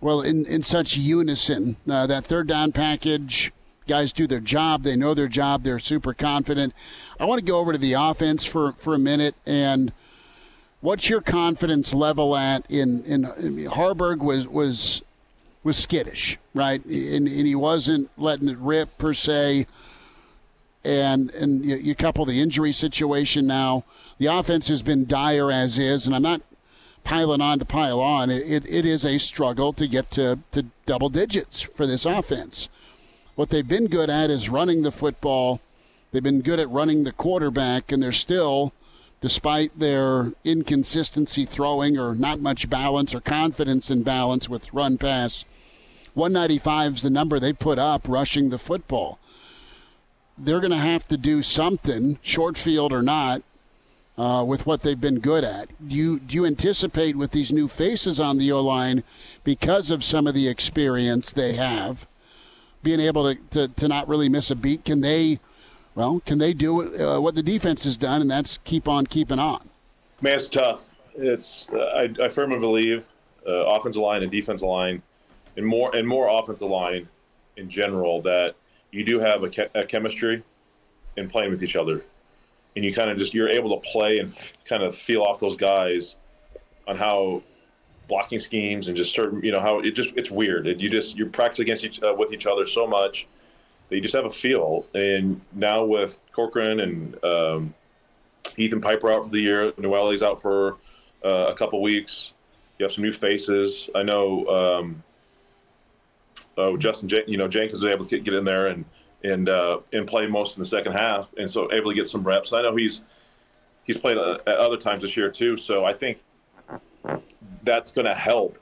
well 0.00 0.20
in, 0.20 0.46
in 0.46 0.62
such 0.62 0.96
unison. 0.96 1.76
Uh, 1.88 2.06
that 2.06 2.24
third 2.24 2.46
down 2.46 2.72
package 2.72 3.52
guys 3.86 4.12
do 4.12 4.26
their 4.26 4.40
job. 4.40 4.82
They 4.82 4.96
know 4.96 5.14
their 5.14 5.28
job. 5.28 5.62
They're 5.62 5.78
super 5.78 6.12
confident. 6.12 6.74
I 7.18 7.24
want 7.24 7.38
to 7.38 7.44
go 7.44 7.58
over 7.58 7.72
to 7.72 7.78
the 7.78 7.94
offense 7.94 8.44
for, 8.44 8.72
for 8.72 8.94
a 8.94 8.98
minute. 8.98 9.34
And 9.46 9.92
what's 10.80 11.08
your 11.08 11.20
confidence 11.20 11.94
level 11.94 12.36
at 12.36 12.68
in, 12.70 13.04
in, 13.04 13.24
in 13.38 13.56
Haarberg 13.70 14.18
was, 14.18 14.46
was, 14.46 15.02
was 15.62 15.76
skittish, 15.76 16.38
right? 16.54 16.84
And, 16.84 17.28
and 17.28 17.46
he 17.46 17.54
wasn't 17.54 18.10
letting 18.16 18.48
it 18.48 18.58
rip 18.58 18.98
per 18.98 19.14
se. 19.14 19.66
And, 20.84 21.30
and 21.30 21.64
you, 21.64 21.76
you 21.76 21.94
couple 21.94 22.24
the 22.26 22.40
injury 22.40 22.72
situation 22.72 23.46
now. 23.46 23.84
The 24.18 24.26
offense 24.26 24.68
has 24.68 24.82
been 24.82 25.06
dire 25.06 25.50
as 25.50 25.78
is. 25.78 26.06
And 26.06 26.14
I'm 26.14 26.22
not 26.22 26.42
piling 27.04 27.40
on 27.40 27.58
to 27.58 27.64
pile 27.64 28.00
on. 28.00 28.30
It, 28.30 28.42
it, 28.50 28.66
it 28.66 28.84
is 28.84 29.04
a 29.04 29.18
struggle 29.18 29.72
to 29.74 29.86
get 29.86 30.10
to, 30.12 30.40
to 30.52 30.66
double 30.86 31.08
digits 31.08 31.60
for 31.60 31.86
this 31.86 32.04
offense. 32.04 32.68
What 33.36 33.50
they've 33.50 33.66
been 33.66 33.86
good 33.86 34.10
at 34.10 34.30
is 34.30 34.48
running 34.48 34.82
the 34.82 34.90
football. 34.90 35.60
They've 36.10 36.22
been 36.22 36.40
good 36.40 36.58
at 36.58 36.70
running 36.70 37.04
the 37.04 37.12
quarterback, 37.12 37.92
and 37.92 38.02
they're 38.02 38.10
still, 38.10 38.72
despite 39.20 39.78
their 39.78 40.32
inconsistency 40.42 41.44
throwing 41.44 41.98
or 41.98 42.14
not 42.14 42.40
much 42.40 42.70
balance 42.70 43.14
or 43.14 43.20
confidence 43.20 43.90
in 43.90 44.02
balance 44.02 44.48
with 44.48 44.72
run 44.72 44.96
pass, 44.96 45.44
195 46.14 46.94
is 46.94 47.02
the 47.02 47.10
number 47.10 47.38
they 47.38 47.52
put 47.52 47.78
up 47.78 48.08
rushing 48.08 48.48
the 48.48 48.58
football. 48.58 49.18
They're 50.38 50.60
going 50.60 50.70
to 50.70 50.78
have 50.78 51.06
to 51.08 51.18
do 51.18 51.42
something, 51.42 52.18
short 52.22 52.56
field 52.56 52.92
or 52.92 53.02
not, 53.02 53.42
uh, 54.18 54.44
with 54.46 54.66
what 54.66 54.82
they've 54.82 55.00
been 55.00 55.20
good 55.20 55.44
at. 55.44 55.68
Do 55.88 55.96
you 55.96 56.18
do 56.18 56.34
you 56.34 56.46
anticipate 56.46 57.16
with 57.16 57.32
these 57.32 57.52
new 57.52 57.68
faces 57.68 58.18
on 58.18 58.38
the 58.38 58.50
O 58.52 58.60
line 58.60 59.04
because 59.44 59.90
of 59.90 60.02
some 60.02 60.26
of 60.26 60.34
the 60.34 60.48
experience 60.48 61.32
they 61.32 61.54
have? 61.54 62.06
being 62.86 63.00
able 63.00 63.34
to, 63.34 63.40
to, 63.50 63.66
to 63.66 63.88
not 63.88 64.06
really 64.06 64.28
miss 64.28 64.48
a 64.48 64.54
beat, 64.54 64.84
can 64.84 65.00
they, 65.00 65.40
well, 65.96 66.22
can 66.24 66.38
they 66.38 66.54
do 66.54 66.96
uh, 67.04 67.20
what 67.20 67.34
the 67.34 67.42
defense 67.42 67.82
has 67.82 67.96
done, 67.96 68.20
and 68.20 68.30
that's 68.30 68.60
keep 68.62 68.86
on 68.86 69.06
keeping 69.06 69.40
on? 69.40 69.68
Man, 70.20 70.36
it's 70.36 70.48
tough. 70.48 70.86
It's 71.16 71.66
uh, 71.72 71.78
I, 71.78 72.14
I 72.22 72.28
firmly 72.28 72.60
believe 72.60 73.08
uh, 73.44 73.50
offensive 73.50 74.00
line 74.00 74.22
and 74.22 74.30
defensive 74.30 74.68
line, 74.68 75.02
and 75.56 75.66
more 75.66 75.96
and 75.96 76.06
more 76.06 76.28
offensive 76.28 76.68
line 76.68 77.08
in 77.56 77.68
general 77.68 78.22
that 78.22 78.54
you 78.92 79.02
do 79.02 79.18
have 79.18 79.42
a, 79.42 79.50
ke- 79.50 79.70
a 79.74 79.84
chemistry 79.84 80.44
in 81.16 81.28
playing 81.28 81.50
with 81.50 81.64
each 81.64 81.74
other, 81.74 82.04
and 82.76 82.84
you 82.84 82.92
kind 82.94 83.10
of 83.10 83.16
just 83.16 83.34
you're 83.34 83.48
able 83.48 83.80
to 83.80 83.88
play 83.88 84.18
and 84.18 84.34
kind 84.66 84.82
of 84.82 84.94
feel 84.94 85.22
off 85.22 85.40
those 85.40 85.56
guys 85.56 86.16
on 86.86 86.96
how 86.96 87.42
blocking 88.06 88.38
schemes 88.38 88.86
and 88.86 88.96
just 88.96 89.12
certain, 89.12 89.42
you 89.42 89.50
know, 89.50 89.60
how 89.60 89.80
it 89.80 89.92
just 89.92 90.12
it's 90.14 90.30
weird. 90.30 90.66
And 90.66 90.80
you 90.80 90.88
just 90.88 91.16
you 91.16 91.26
practice 91.26 91.58
against 91.58 91.84
each 91.84 92.00
uh, 92.02 92.14
with 92.16 92.32
each 92.32 92.46
other 92.46 92.66
so 92.66 92.86
much 92.86 93.26
that 93.88 93.96
you 93.96 94.02
just 94.02 94.14
have 94.14 94.26
a 94.26 94.30
feel. 94.30 94.84
And 94.94 95.40
now 95.52 95.84
with 95.84 96.20
Corcoran 96.32 96.80
and 96.80 97.24
um, 97.24 97.74
Ethan 98.56 98.80
Piper 98.80 99.10
out 99.10 99.24
for 99.24 99.30
the 99.30 99.40
year, 99.40 99.72
Noelle's 99.78 100.22
out 100.22 100.42
for 100.42 100.76
uh, 101.24 101.46
a 101.48 101.54
couple 101.54 101.80
weeks. 101.82 102.32
You 102.78 102.84
have 102.84 102.92
some 102.92 103.04
new 103.04 103.12
faces. 103.12 103.88
I 103.94 104.02
know. 104.02 104.46
Um, 104.48 105.02
oh, 106.58 106.76
Justin, 106.76 107.08
Jen- 107.08 107.24
you 107.26 107.38
know, 107.38 107.48
Jenkins 107.48 107.82
was 107.82 107.92
able 107.92 108.04
to 108.04 108.18
get 108.18 108.34
in 108.34 108.44
there 108.44 108.66
and 108.66 108.84
and 109.26 109.48
uh, 109.48 109.80
and 109.92 110.06
play 110.06 110.26
most 110.26 110.56
in 110.56 110.62
the 110.62 110.68
second 110.68 110.92
half, 110.92 111.32
and 111.36 111.50
so 111.50 111.72
able 111.72 111.90
to 111.90 111.96
get 111.96 112.08
some 112.08 112.22
reps. 112.22 112.52
I 112.52 112.62
know 112.62 112.76
he's 112.76 113.02
he's 113.84 113.98
played 113.98 114.16
uh, 114.16 114.38
at 114.46 114.56
other 114.56 114.76
times 114.76 115.02
this 115.02 115.16
year 115.16 115.30
too, 115.30 115.56
so 115.56 115.84
I 115.84 115.92
think 115.92 116.18
that's 117.62 117.92
going 117.92 118.06
to 118.06 118.14
help. 118.14 118.58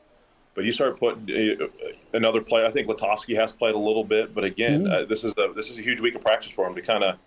But 0.55 0.65
you 0.65 0.73
start 0.73 0.99
putting 0.99 1.61
uh, 1.61 1.67
another 2.13 2.41
player. 2.41 2.67
I 2.67 2.71
think 2.71 2.89
Lutovsky 2.89 3.39
has 3.39 3.53
played 3.53 3.75
a 3.75 3.79
little 3.79 4.05
bit, 4.05 4.35
but 4.35 4.45
again, 4.45 4.85
mm-hmm. 4.85 4.93
uh, 4.93 5.05
this 5.05 5.25
is 5.25 5.35
a 5.37 5.53
this 5.55 5.71
is 5.71 5.79
a 5.79 5.83
huge 5.83 6.01
week 6.01 6.15
of 6.15 6.23
practice 6.23 6.53
for 6.53 6.67
him 6.67 6.75
to 6.75 6.83
kind 6.83 7.05
of 7.05 7.19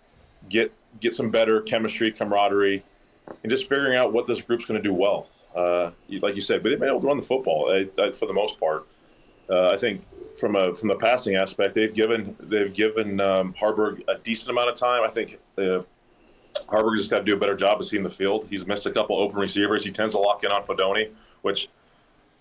get 0.48 0.72
get 1.00 1.14
some 1.14 1.30
better 1.30 1.60
chemistry, 1.62 2.10
camaraderie, 2.10 2.82
and 3.42 3.50
just 3.50 3.68
figuring 3.68 3.96
out 3.98 4.12
what 4.12 4.26
this 4.26 4.40
group's 4.40 4.64
going 4.64 4.82
to 4.82 4.88
do 4.88 4.94
well. 4.94 5.28
Uh, 5.54 5.90
like 6.20 6.36
you 6.36 6.42
said, 6.42 6.62
but 6.62 6.68
they've 6.68 6.78
been 6.78 6.88
able 6.88 7.00
to 7.00 7.06
run 7.06 7.16
the 7.16 7.26
football 7.26 7.70
uh, 7.98 8.12
for 8.12 8.26
the 8.26 8.32
most 8.32 8.60
part. 8.60 8.86
Uh, 9.50 9.68
I 9.68 9.78
think 9.78 10.02
from 10.38 10.56
a 10.56 10.74
from 10.74 10.88
the 10.88 10.96
passing 10.96 11.36
aspect, 11.36 11.74
they've 11.74 11.92
given 11.92 12.36
they've 12.40 12.72
given 12.72 13.20
um, 13.20 13.54
Haarberg 13.60 14.02
a 14.08 14.18
decent 14.18 14.50
amount 14.50 14.68
of 14.70 14.76
time. 14.76 15.02
I 15.02 15.10
think 15.12 15.38
uh, 15.56 15.82
Haarberg 16.66 16.96
just 16.96 17.10
got 17.10 17.18
to 17.18 17.24
do 17.24 17.34
a 17.34 17.38
better 17.38 17.56
job 17.56 17.80
of 17.80 17.86
seeing 17.86 18.02
the 18.02 18.10
field. 18.10 18.46
He's 18.50 18.66
missed 18.66 18.86
a 18.86 18.90
couple 18.90 19.18
open 19.18 19.38
receivers. 19.38 19.84
He 19.84 19.90
tends 19.90 20.14
to 20.14 20.20
lock 20.20 20.44
in 20.44 20.50
on 20.52 20.64
Fidone, 20.64 21.10
which 21.42 21.68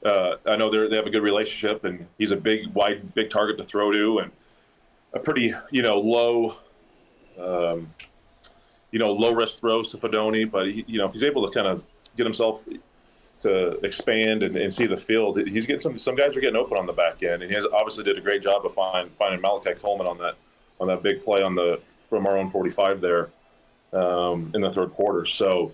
uh, 0.05 0.35
I 0.45 0.55
know 0.55 0.69
they 0.69 0.95
have 0.95 1.07
a 1.07 1.09
good 1.09 1.23
relationship, 1.23 1.83
and 1.83 2.07
he's 2.17 2.31
a 2.31 2.35
big, 2.35 2.67
wide, 2.73 3.13
big 3.13 3.29
target 3.29 3.57
to 3.57 3.63
throw 3.63 3.91
to, 3.91 4.19
and 4.19 4.31
a 5.13 5.19
pretty, 5.19 5.53
you 5.71 5.81
know, 5.81 5.99
low, 5.99 6.57
um, 7.39 7.93
you 8.91 8.99
know, 8.99 9.11
low 9.11 9.33
risk 9.33 9.59
throws 9.59 9.89
to 9.89 9.97
Fidone. 9.97 10.49
But 10.49 10.67
he, 10.67 10.85
you 10.87 10.99
know, 10.99 11.07
if 11.07 11.13
he's 11.13 11.23
able 11.23 11.49
to 11.49 11.53
kind 11.53 11.67
of 11.67 11.83
get 12.15 12.25
himself 12.25 12.63
to 13.41 13.79
expand 13.85 14.43
and, 14.43 14.55
and, 14.57 14.73
see 14.73 14.87
the 14.87 14.97
field, 14.97 15.39
he's 15.39 15.65
getting 15.65 15.79
some. 15.79 15.99
Some 15.99 16.15
guys 16.15 16.35
are 16.35 16.41
getting 16.41 16.55
open 16.55 16.77
on 16.77 16.85
the 16.85 16.93
back 16.93 17.21
end, 17.21 17.43
and 17.43 17.51
he 17.51 17.55
has 17.55 17.65
obviously 17.71 18.03
did 18.03 18.17
a 18.17 18.21
great 18.21 18.41
job 18.41 18.65
of 18.65 18.73
find, 18.73 19.11
finding 19.11 19.41
Malachi 19.41 19.73
Coleman 19.73 20.07
on 20.07 20.17
that 20.19 20.35
on 20.79 20.87
that 20.87 21.03
big 21.03 21.23
play 21.23 21.41
on 21.41 21.55
the 21.55 21.79
from 22.09 22.25
our 22.25 22.37
own 22.37 22.49
45 22.49 23.01
there 23.01 23.29
um, 23.93 24.51
in 24.55 24.61
the 24.61 24.71
third 24.71 24.91
quarter. 24.91 25.25
So, 25.25 25.73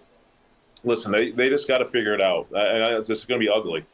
listen, 0.83 1.11
they, 1.11 1.31
they 1.31 1.47
just 1.47 1.67
got 1.67 1.77
to 1.77 1.85
figure 1.85 2.13
it 2.13 2.21
out, 2.21 2.47
and 2.51 2.93
it's 2.95 3.07
just 3.07 3.27
going 3.27 3.39
to 3.39 3.45
be 3.45 3.51
ugly. 3.51 3.85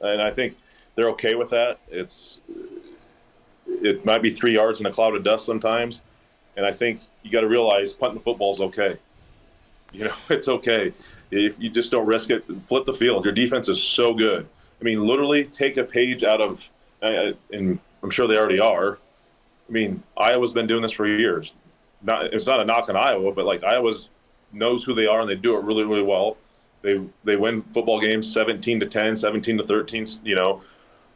And 0.00 0.20
I 0.20 0.30
think 0.30 0.56
they're 0.94 1.10
okay 1.10 1.34
with 1.34 1.50
that. 1.50 1.78
It's 1.88 2.38
it 3.66 4.04
might 4.04 4.22
be 4.22 4.32
three 4.32 4.54
yards 4.54 4.80
in 4.80 4.86
a 4.86 4.92
cloud 4.92 5.14
of 5.14 5.22
dust 5.22 5.46
sometimes, 5.46 6.00
and 6.56 6.66
I 6.66 6.72
think 6.72 7.00
you 7.22 7.30
got 7.30 7.42
to 7.42 7.48
realize 7.48 7.92
punting 7.92 8.18
the 8.18 8.24
football 8.24 8.54
is 8.54 8.60
okay. 8.60 8.98
You 9.92 10.06
know, 10.06 10.14
it's 10.30 10.48
okay 10.48 10.92
if 11.34 11.58
you 11.58 11.70
just 11.70 11.90
don't 11.90 12.06
risk 12.06 12.30
it. 12.30 12.44
Flip 12.66 12.84
the 12.84 12.92
field. 12.92 13.24
Your 13.24 13.34
defense 13.34 13.68
is 13.68 13.82
so 13.82 14.14
good. 14.14 14.46
I 14.80 14.84
mean, 14.84 15.06
literally 15.06 15.44
take 15.44 15.76
a 15.76 15.84
page 15.84 16.24
out 16.24 16.40
of, 16.40 16.68
and 17.00 17.78
I'm 18.02 18.10
sure 18.10 18.26
they 18.26 18.36
already 18.36 18.60
are. 18.60 18.98
I 19.68 19.72
mean, 19.72 20.02
Iowa's 20.16 20.52
been 20.52 20.66
doing 20.66 20.82
this 20.82 20.92
for 20.92 21.06
years 21.06 21.52
not 22.04 22.26
it's 22.32 22.46
not 22.46 22.60
a 22.60 22.64
knock 22.64 22.88
on 22.88 22.96
Iowa, 22.96 23.32
but 23.32 23.44
like 23.44 23.64
Iowa's 23.64 24.10
knows 24.52 24.84
who 24.84 24.94
they 24.94 25.06
are 25.06 25.20
and 25.20 25.28
they 25.28 25.34
do 25.34 25.56
it 25.56 25.64
really 25.64 25.84
really 25.84 26.02
well. 26.02 26.36
They 26.82 27.00
they 27.24 27.36
win 27.36 27.62
football 27.62 28.00
games 28.00 28.32
17 28.32 28.80
to 28.80 28.86
10, 28.86 29.16
17 29.16 29.58
to 29.58 29.64
13, 29.64 30.06
you 30.22 30.36
know, 30.36 30.62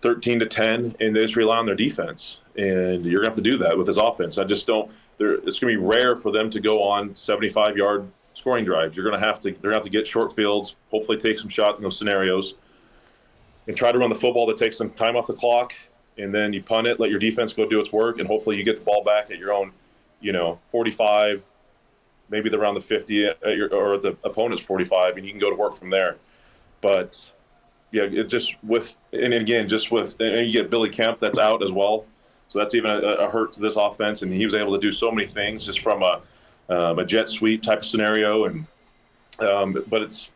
13 0.00 0.40
to 0.40 0.46
10 0.46 0.96
and 1.00 1.14
they 1.14 1.20
just 1.20 1.36
rely 1.36 1.58
on 1.58 1.66
their 1.66 1.74
defense. 1.74 2.38
And 2.56 3.04
you're 3.04 3.22
to 3.22 3.28
have 3.28 3.36
to 3.36 3.42
do 3.42 3.58
that 3.58 3.76
with 3.76 3.86
this 3.86 3.96
offense. 3.96 4.38
I 4.38 4.44
just 4.44 4.66
don't 4.66 4.90
it's 5.20 5.58
to 5.58 5.66
be 5.66 5.76
rare 5.76 6.16
for 6.16 6.30
them 6.32 6.48
to 6.50 6.60
go 6.60 6.82
on 6.82 7.14
75 7.14 7.76
yard 7.76 8.08
scoring 8.38 8.64
drives. 8.64 8.96
You're 8.96 9.08
going 9.08 9.20
to 9.20 9.26
have 9.26 9.40
to 9.40 9.50
they're 9.50 9.72
going 9.72 9.74
to 9.74 9.78
have 9.78 9.84
to 9.84 9.90
get 9.90 10.06
short 10.06 10.34
fields, 10.34 10.76
hopefully 10.90 11.18
take 11.18 11.38
some 11.38 11.48
shots 11.48 11.76
in 11.78 11.82
those 11.82 11.98
scenarios 11.98 12.54
and 13.66 13.76
try 13.76 13.92
to 13.92 13.98
run 13.98 14.08
the 14.08 14.18
football 14.18 14.46
that 14.46 14.56
takes 14.56 14.78
some 14.78 14.90
time 14.90 15.16
off 15.16 15.26
the 15.26 15.34
clock 15.34 15.74
and 16.16 16.34
then 16.34 16.52
you 16.52 16.62
punt 16.62 16.86
it, 16.86 16.98
let 16.98 17.10
your 17.10 17.18
defense 17.18 17.52
go 17.52 17.68
do 17.68 17.80
its 17.80 17.92
work 17.92 18.18
and 18.18 18.26
hopefully 18.26 18.56
you 18.56 18.64
get 18.64 18.76
the 18.76 18.84
ball 18.84 19.04
back 19.04 19.30
at 19.30 19.38
your 19.38 19.52
own 19.52 19.72
you 20.20 20.32
know, 20.32 20.58
45, 20.70 21.42
maybe 22.30 22.50
around 22.54 22.74
the 22.74 22.80
50 22.80 23.14
your, 23.14 23.72
or 23.72 23.98
the 23.98 24.16
opponent's 24.24 24.62
45, 24.62 25.16
and 25.16 25.24
you 25.24 25.32
can 25.32 25.40
go 25.40 25.50
to 25.50 25.56
work 25.56 25.74
from 25.74 25.90
there. 25.90 26.16
But 26.80 27.32
yeah, 27.92 28.02
it 28.02 28.24
just 28.24 28.56
with 28.62 28.96
and 29.12 29.32
again 29.32 29.68
just 29.68 29.90
with 29.90 30.20
and 30.20 30.46
you 30.46 30.52
get 30.60 30.70
Billy 30.70 30.90
Kemp 30.90 31.20
that's 31.20 31.38
out 31.38 31.62
as 31.62 31.72
well, 31.72 32.04
so 32.48 32.58
that's 32.58 32.74
even 32.74 32.90
a, 32.90 32.98
a 32.98 33.30
hurt 33.30 33.52
to 33.54 33.60
this 33.60 33.76
offense. 33.76 34.22
And 34.22 34.32
he 34.32 34.44
was 34.44 34.54
able 34.54 34.74
to 34.74 34.80
do 34.80 34.92
so 34.92 35.10
many 35.10 35.26
things 35.26 35.64
just 35.64 35.80
from 35.80 36.02
a 36.02 36.20
um, 36.68 36.98
a 36.98 37.04
jet 37.04 37.28
sweep 37.28 37.62
type 37.62 37.80
of 37.80 37.86
scenario, 37.86 38.44
and 38.44 38.66
um, 39.40 39.84
but 39.88 40.02
it's 40.02 40.30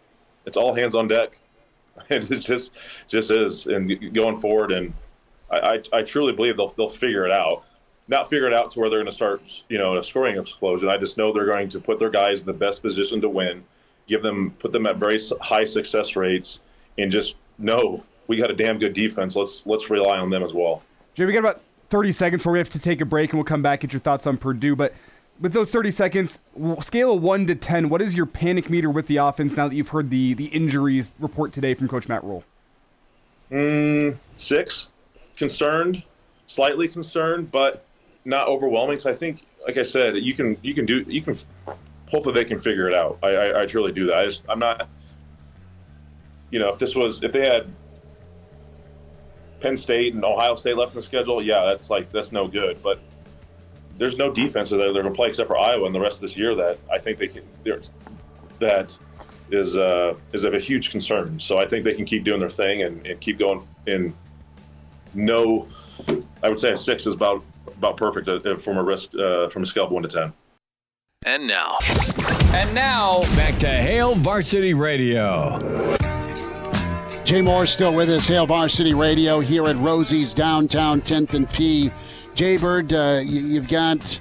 it's 0.47 0.57
all 0.57 0.75
hands 0.75 0.95
on 0.95 1.09
deck, 1.09 1.39
it 2.11 2.41
just 2.41 2.73
just 3.09 3.31
is. 3.31 3.67
And 3.67 4.15
going 4.15 4.41
forward, 4.41 4.73
and 4.73 4.95
I, 5.51 5.81
I, 5.93 5.99
I 5.99 6.03
truly 6.03 6.33
believe 6.33 6.57
they'll 6.57 6.75
they'll 6.77 6.89
figure 6.89 7.27
it 7.27 7.33
out 7.33 7.65
not 8.09 8.29
figure 8.29 8.47
it 8.47 8.55
out 8.55 8.73
to 8.73 8.81
where 8.81 8.91
they're 8.91 8.99
going 8.99 9.11
to 9.11 9.15
start, 9.15 9.43
you 9.69 9.79
know, 9.79 9.97
a 9.97 10.05
scoring 10.05 10.39
explosion. 10.39 10.89
I 10.89 10.97
just 10.97 11.17
know 11.17 11.33
they're 11.33 11.51
going 11.51 11.69
to 11.71 11.81
put 11.81 11.99
their 11.99 12.11
guys 12.11 12.41
in 12.41 12.47
the 12.47 12.53
best 12.53 12.83
position 12.83 13.21
to 13.21 13.29
win, 13.29 13.65
give 14.09 14.23
them, 14.23 14.55
put 14.59 14.73
them 14.73 14.87
at 14.87 14.97
very 14.97 15.19
high 15.41 15.65
success 15.65 16.17
rates, 16.17 16.61
and 16.99 17.11
just 17.11 17.37
know 17.59 18.05
we 18.27 18.37
got 18.37 18.51
a 18.51 18.55
damn 18.55 18.79
good 18.79 18.93
defense. 18.93 19.37
Let's 19.37 19.65
let's 19.67 19.89
rely 19.91 20.19
on 20.19 20.31
them 20.31 20.43
as 20.43 20.53
well. 20.53 20.83
Jay, 21.15 21.25
we 21.25 21.33
got 21.33 21.41
about 21.41 21.63
30 21.91 22.13
seconds 22.13 22.41
before 22.41 22.53
we 22.53 22.59
have 22.59 22.71
to 22.71 22.79
take 22.79 23.01
a 23.01 23.05
break, 23.05 23.31
and 23.31 23.39
we'll 23.39 23.45
come 23.45 23.63
back 23.63 23.81
get 23.81 23.93
your 23.93 24.01
thoughts 24.01 24.27
on 24.27 24.37
Purdue. 24.37 24.77
But 24.77 24.95
with 25.43 25.53
those 25.53 25.73
30 25.73 25.91
seconds, 25.91 26.39
scale 26.81 27.15
of 27.15 27.23
one 27.23 27.47
to 27.49 27.57
10, 27.57 27.89
what 27.89 28.01
is 28.01 28.15
your 28.15 28.27
panic 28.27 28.71
meter 28.71 28.89
with 28.89 29.09
the 29.09 29.17
offense 29.17 29.57
now 29.57 29.67
that 29.69 29.75
you've 29.75 29.89
heard 29.89 30.09
the 30.09 30.35
the 30.35 30.47
injuries 30.47 31.11
report 31.19 31.53
today 31.53 31.75
from 31.75 31.89
Coach 31.89 32.09
Matt 32.09 32.23
Rhule? 32.23 32.45
Mm, 33.51 34.17
six. 34.37 34.89
Concerned, 35.37 36.05
slightly 36.47 36.87
concerned, 36.87 37.51
but 37.51 37.85
not 38.25 38.47
overwhelming. 38.47 39.01
So 39.01 39.11
I 39.11 39.17
think, 39.17 39.45
like 39.67 39.77
I 39.77 39.83
said, 39.83 40.15
you 40.17 40.35
can 40.35 40.57
you 40.63 40.75
can 40.75 40.87
do 40.87 41.05
you 41.09 41.21
can 41.21 41.37
hopefully 42.09 42.35
they 42.35 42.45
can 42.45 42.61
figure 42.61 42.89
it 42.89 42.95
out. 42.95 43.19
I, 43.23 43.29
I, 43.29 43.63
I 43.63 43.67
truly 43.67 43.93
do 43.93 44.07
that. 44.07 44.19
I 44.19 44.25
just 44.27 44.45
I'm 44.49 44.61
not. 44.61 44.89
You 46.51 46.61
know, 46.61 46.69
if 46.69 46.79
this 46.79 46.95
was 46.95 47.25
if 47.25 47.33
they 47.33 47.41
had 47.41 47.73
Penn 49.61 49.77
State 49.77 50.15
and 50.15 50.25
Ohio 50.25 50.55
State 50.55 50.77
left 50.77 50.93
in 50.93 50.97
the 50.97 51.03
schedule, 51.03 51.43
yeah, 51.43 51.65
that's 51.65 51.91
like 51.91 52.13
that's 52.13 52.31
no 52.31 52.47
good. 52.47 52.81
But 52.83 53.01
there's 53.99 54.17
no 54.17 54.33
defense 54.33 54.71
that 54.71 54.77
they're 54.77 54.93
going 54.93 55.05
to 55.05 55.11
play 55.11 55.29
except 55.29 55.49
for 55.49 55.59
Iowa 55.59 55.87
in 55.87 55.93
the 55.93 56.01
rest 56.01 56.17
of 56.17 56.23
this 56.23 56.37
year 56.37 56.55
that 56.55 56.79
I 56.91 56.99
think 56.99 57.19
they 57.19 57.29
can. 57.29 57.43
That 58.59 58.97
is 59.51 59.77
uh, 59.77 60.15
is 60.33 60.45
of 60.45 60.55
a 60.55 60.61
huge 60.61 60.91
concern. 60.91 61.39
So 61.41 61.59
I 61.59 61.67
think 61.67 61.85
they 61.85 61.95
can 61.95 62.05
keep 62.05 62.25
doing 62.25 62.41
their 62.41 62.51
thing 62.51 62.83
and, 62.83 63.07
and 63.07 63.21
keep 63.21 63.39
going. 63.39 63.67
In 63.87 64.15
no, 65.15 65.69
I 66.43 66.49
would 66.49 66.61
say 66.61 66.73
a 66.73 66.77
six 66.77 67.07
is 67.07 67.15
about 67.15 67.45
about 67.67 67.97
perfect 67.97 68.29
uh, 68.29 68.57
from 68.57 68.79
a 68.79 68.83
risk 68.83 69.15
uh, 69.15 69.49
from 69.51 69.63
a 69.63 69.67
scale 69.67 69.85
of 69.85 69.91
one 69.91 70.03
to 70.03 70.09
ten. 70.09 70.33
And 71.25 71.47
now, 71.47 71.79
and 72.53 72.75
now 72.75 73.21
back 73.37 73.57
to 73.61 73.69
Hail 73.69 74.17
Varsity 74.17 74.75
Radio. 74.75 75.59
Jay 77.25 77.41
Moore 77.41 77.67
still 77.67 77.95
with 77.95 78.11
us, 78.11 78.27
Hail 78.27 78.47
Varsity 78.47 78.95
Radio 78.95 79.39
here 79.39 79.65
at 79.67 79.77
Rosie's 79.77 80.35
downtown 80.35 81.01
10th 81.01 81.35
and 81.35 81.49
P. 81.49 81.93
Jaybird, 82.35 82.93
uh, 82.93 83.23
you've 83.25 83.69
got 83.69 84.21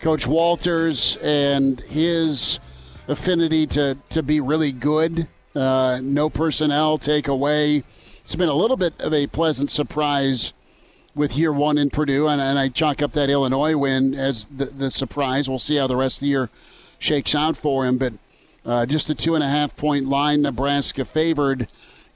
Coach 0.00 0.26
Walters 0.26 1.16
and 1.22 1.80
his 1.80 2.60
affinity 3.08 3.66
to, 3.68 3.96
to 4.10 4.22
be 4.22 4.38
really 4.40 4.70
good. 4.70 5.28
Uh, 5.56 6.00
no 6.02 6.28
personnel 6.28 6.98
take 6.98 7.26
away. 7.26 7.84
It's 8.22 8.34
been 8.34 8.50
a 8.50 8.54
little 8.54 8.76
bit 8.76 9.00
of 9.00 9.14
a 9.14 9.26
pleasant 9.28 9.70
surprise 9.70 10.52
with 11.14 11.36
year 11.36 11.52
one 11.52 11.78
in 11.78 11.88
Purdue, 11.88 12.28
and, 12.28 12.40
and 12.40 12.58
I 12.58 12.68
chalk 12.68 13.00
up 13.00 13.12
that 13.12 13.30
Illinois 13.30 13.76
win 13.78 14.14
as 14.14 14.46
the, 14.54 14.66
the 14.66 14.90
surprise. 14.90 15.48
We'll 15.48 15.58
see 15.58 15.76
how 15.76 15.86
the 15.86 15.96
rest 15.96 16.18
of 16.18 16.20
the 16.20 16.26
year 16.28 16.50
shakes 16.98 17.34
out 17.34 17.56
for 17.56 17.86
him, 17.86 17.96
but 17.96 18.12
uh, 18.66 18.84
just 18.84 19.08
a 19.08 19.14
two 19.14 19.34
and 19.34 19.42
a 19.42 19.48
half 19.48 19.74
point 19.74 20.04
line, 20.04 20.42
Nebraska 20.42 21.06
favored 21.06 21.66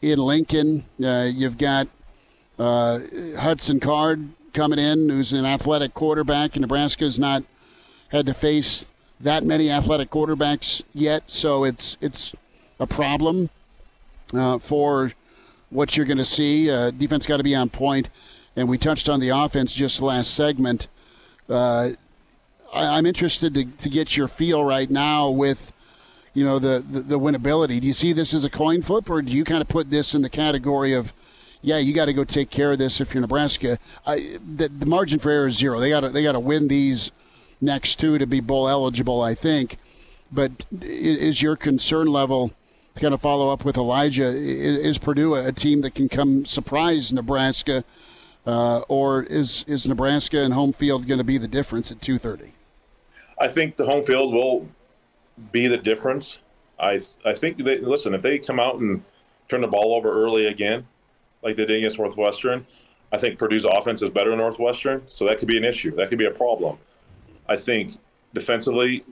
in 0.03 0.19
Lincoln. 0.19 0.85
Uh, 1.03 1.29
you've 1.33 1.59
got 1.59 1.89
uh, 2.59 3.01
Hudson 3.39 3.81
Card 3.81 4.29
coming 4.53 4.79
in, 4.79 5.09
who's 5.09 5.33
an 5.33 5.45
athletic 5.45 5.95
quarterback, 5.95 6.57
and 6.57 6.63
Nebraska's 6.63 7.19
not 7.19 7.45
had 8.09 8.27
to 8.27 8.35
face 8.35 8.87
that 9.21 9.45
many 9.45 9.71
athletic 9.71 10.11
quarterbacks 10.11 10.83
yet, 10.93 11.31
so 11.31 11.65
it's 11.65 11.97
it's 12.01 12.35
a 12.79 12.87
problem 12.87 13.51
uh, 14.35 14.59
for 14.59 15.13
what 15.71 15.97
you're 15.97 16.07
going 16.07 16.19
to 16.19 16.25
see. 16.25 16.71
Uh, 16.71 16.91
defense 16.91 17.27
got 17.27 17.39
to 17.39 17.43
be 17.43 17.55
on 17.55 17.69
point 17.71 18.09
and 18.57 18.69
we 18.69 18.79
touched 18.79 19.09
on 19.09 19.21
the 19.21 19.29
offense 19.29 19.73
just 19.73 20.01
last 20.01 20.33
segment. 20.35 20.89
Uh, 21.49 21.91
I, 22.73 22.99
am 22.99 23.07
interested 23.07 23.55
to, 23.55 23.65
to 23.65 23.89
get 23.89 24.17
your 24.17 24.27
feel 24.27 24.65
right 24.65 24.91
now 24.91 25.29
with, 25.29 25.73
you 26.37 26.45
know, 26.45 26.59
the, 26.59 26.85
the, 26.87 27.01
the 27.01 27.19
winnability. 27.19 27.81
Do 27.81 27.87
you 27.87 27.95
see 27.95 28.13
this 28.13 28.35
as 28.35 28.45
a 28.45 28.51
coin 28.51 28.83
flip, 28.83 29.09
or 29.09 29.23
do 29.23 29.33
you 29.33 29.43
kind 29.43 29.63
of 29.63 29.69
put 29.69 29.91
this 29.91 30.15
in 30.15 30.21
the 30.21 30.29
category 30.29 30.93
of, 30.93 31.15
yeah, 31.63 31.79
you 31.79 31.95
got 31.95 32.05
to 32.05 32.13
go 32.13 32.25
take 32.25 32.51
care 32.51 32.73
of 32.73 32.79
this 32.79 33.01
if 33.01 33.15
you're 33.15 33.23
Nebraska? 33.23 33.79
I, 34.07 34.39
the, 34.57 34.69
the 34.69 34.85
margin 34.85 35.19
for 35.19 35.31
error 35.31 35.47
is 35.47 35.57
zero. 35.57 35.81
They 35.81 35.89
got 35.89 36.01
to 36.01 36.11
they 36.11 36.23
got 36.23 36.33
to 36.33 36.41
win 36.41 36.69
these 36.69 37.11
next 37.59 37.99
two 37.99 38.19
to 38.19 38.27
be 38.27 38.41
bowl 38.41 38.69
eligible, 38.69 39.23
I 39.23 39.35
think. 39.35 39.79
But 40.31 40.67
is 40.83 41.41
your 41.41 41.57
concern 41.57 42.09
level? 42.09 42.53
To 42.95 43.01
kind 43.01 43.15
of 43.15 43.21
follow 43.21 43.51
up 43.51 43.63
with 43.63 43.77
Elijah, 43.77 44.29
is, 44.29 44.79
is 44.79 44.99
Purdue 44.99 45.35
a 45.35 45.53
team 45.53 45.83
that 45.83 45.95
can 45.95 46.09
come 46.09 46.47
surprise 46.47 47.13
Nebraska, 47.13 47.85
uh, 48.47 48.79
or 48.89 49.23
is 49.23 49.65
is 49.67 49.87
Nebraska 49.87 50.41
and 50.41 50.55
home 50.55 50.73
field 50.73 51.07
going 51.07 51.19
to 51.19 51.25
be 51.25 51.39
the 51.39 51.49
difference 51.49 51.91
at 51.91 52.01
two 52.01 52.19
thirty? 52.19 52.53
I 53.39 53.49
think 53.49 53.77
the 53.77 53.85
home 53.85 54.05
field 54.05 54.33
will 54.33 54.69
be 55.53 55.67
the 55.67 55.77
difference. 55.77 56.39
I 56.79 57.01
I 57.25 57.35
think 57.35 57.59
they 57.59 57.79
listen 57.79 58.15
if 58.15 58.23
they 58.23 58.39
come 58.39 58.61
out 58.61 58.77
and 58.77 59.03
turn 59.49 59.61
the 59.61 59.69
ball 59.69 59.95
over 59.95 60.13
early 60.13 60.47
again, 60.47 60.87
like 61.43 61.57
they 61.57 61.65
did 61.65 61.77
against 61.77 61.99
Northwestern. 61.99 62.67
I 63.13 63.19
think 63.19 63.39
Purdue's 63.39 63.65
offense 63.65 64.03
is 64.03 64.11
better 64.11 64.31
than 64.31 64.41
Northwestern, 64.41 65.03
so 65.09 65.27
that 65.27 65.39
could 65.39 65.49
be 65.49 65.57
an 65.57 65.65
issue. 65.65 65.95
That 65.95 66.09
could 66.09 66.19
be 66.19 66.27
a 66.27 66.31
problem. 66.31 66.79
I 67.49 67.57
think 67.57 67.99
defensively, 68.35 69.05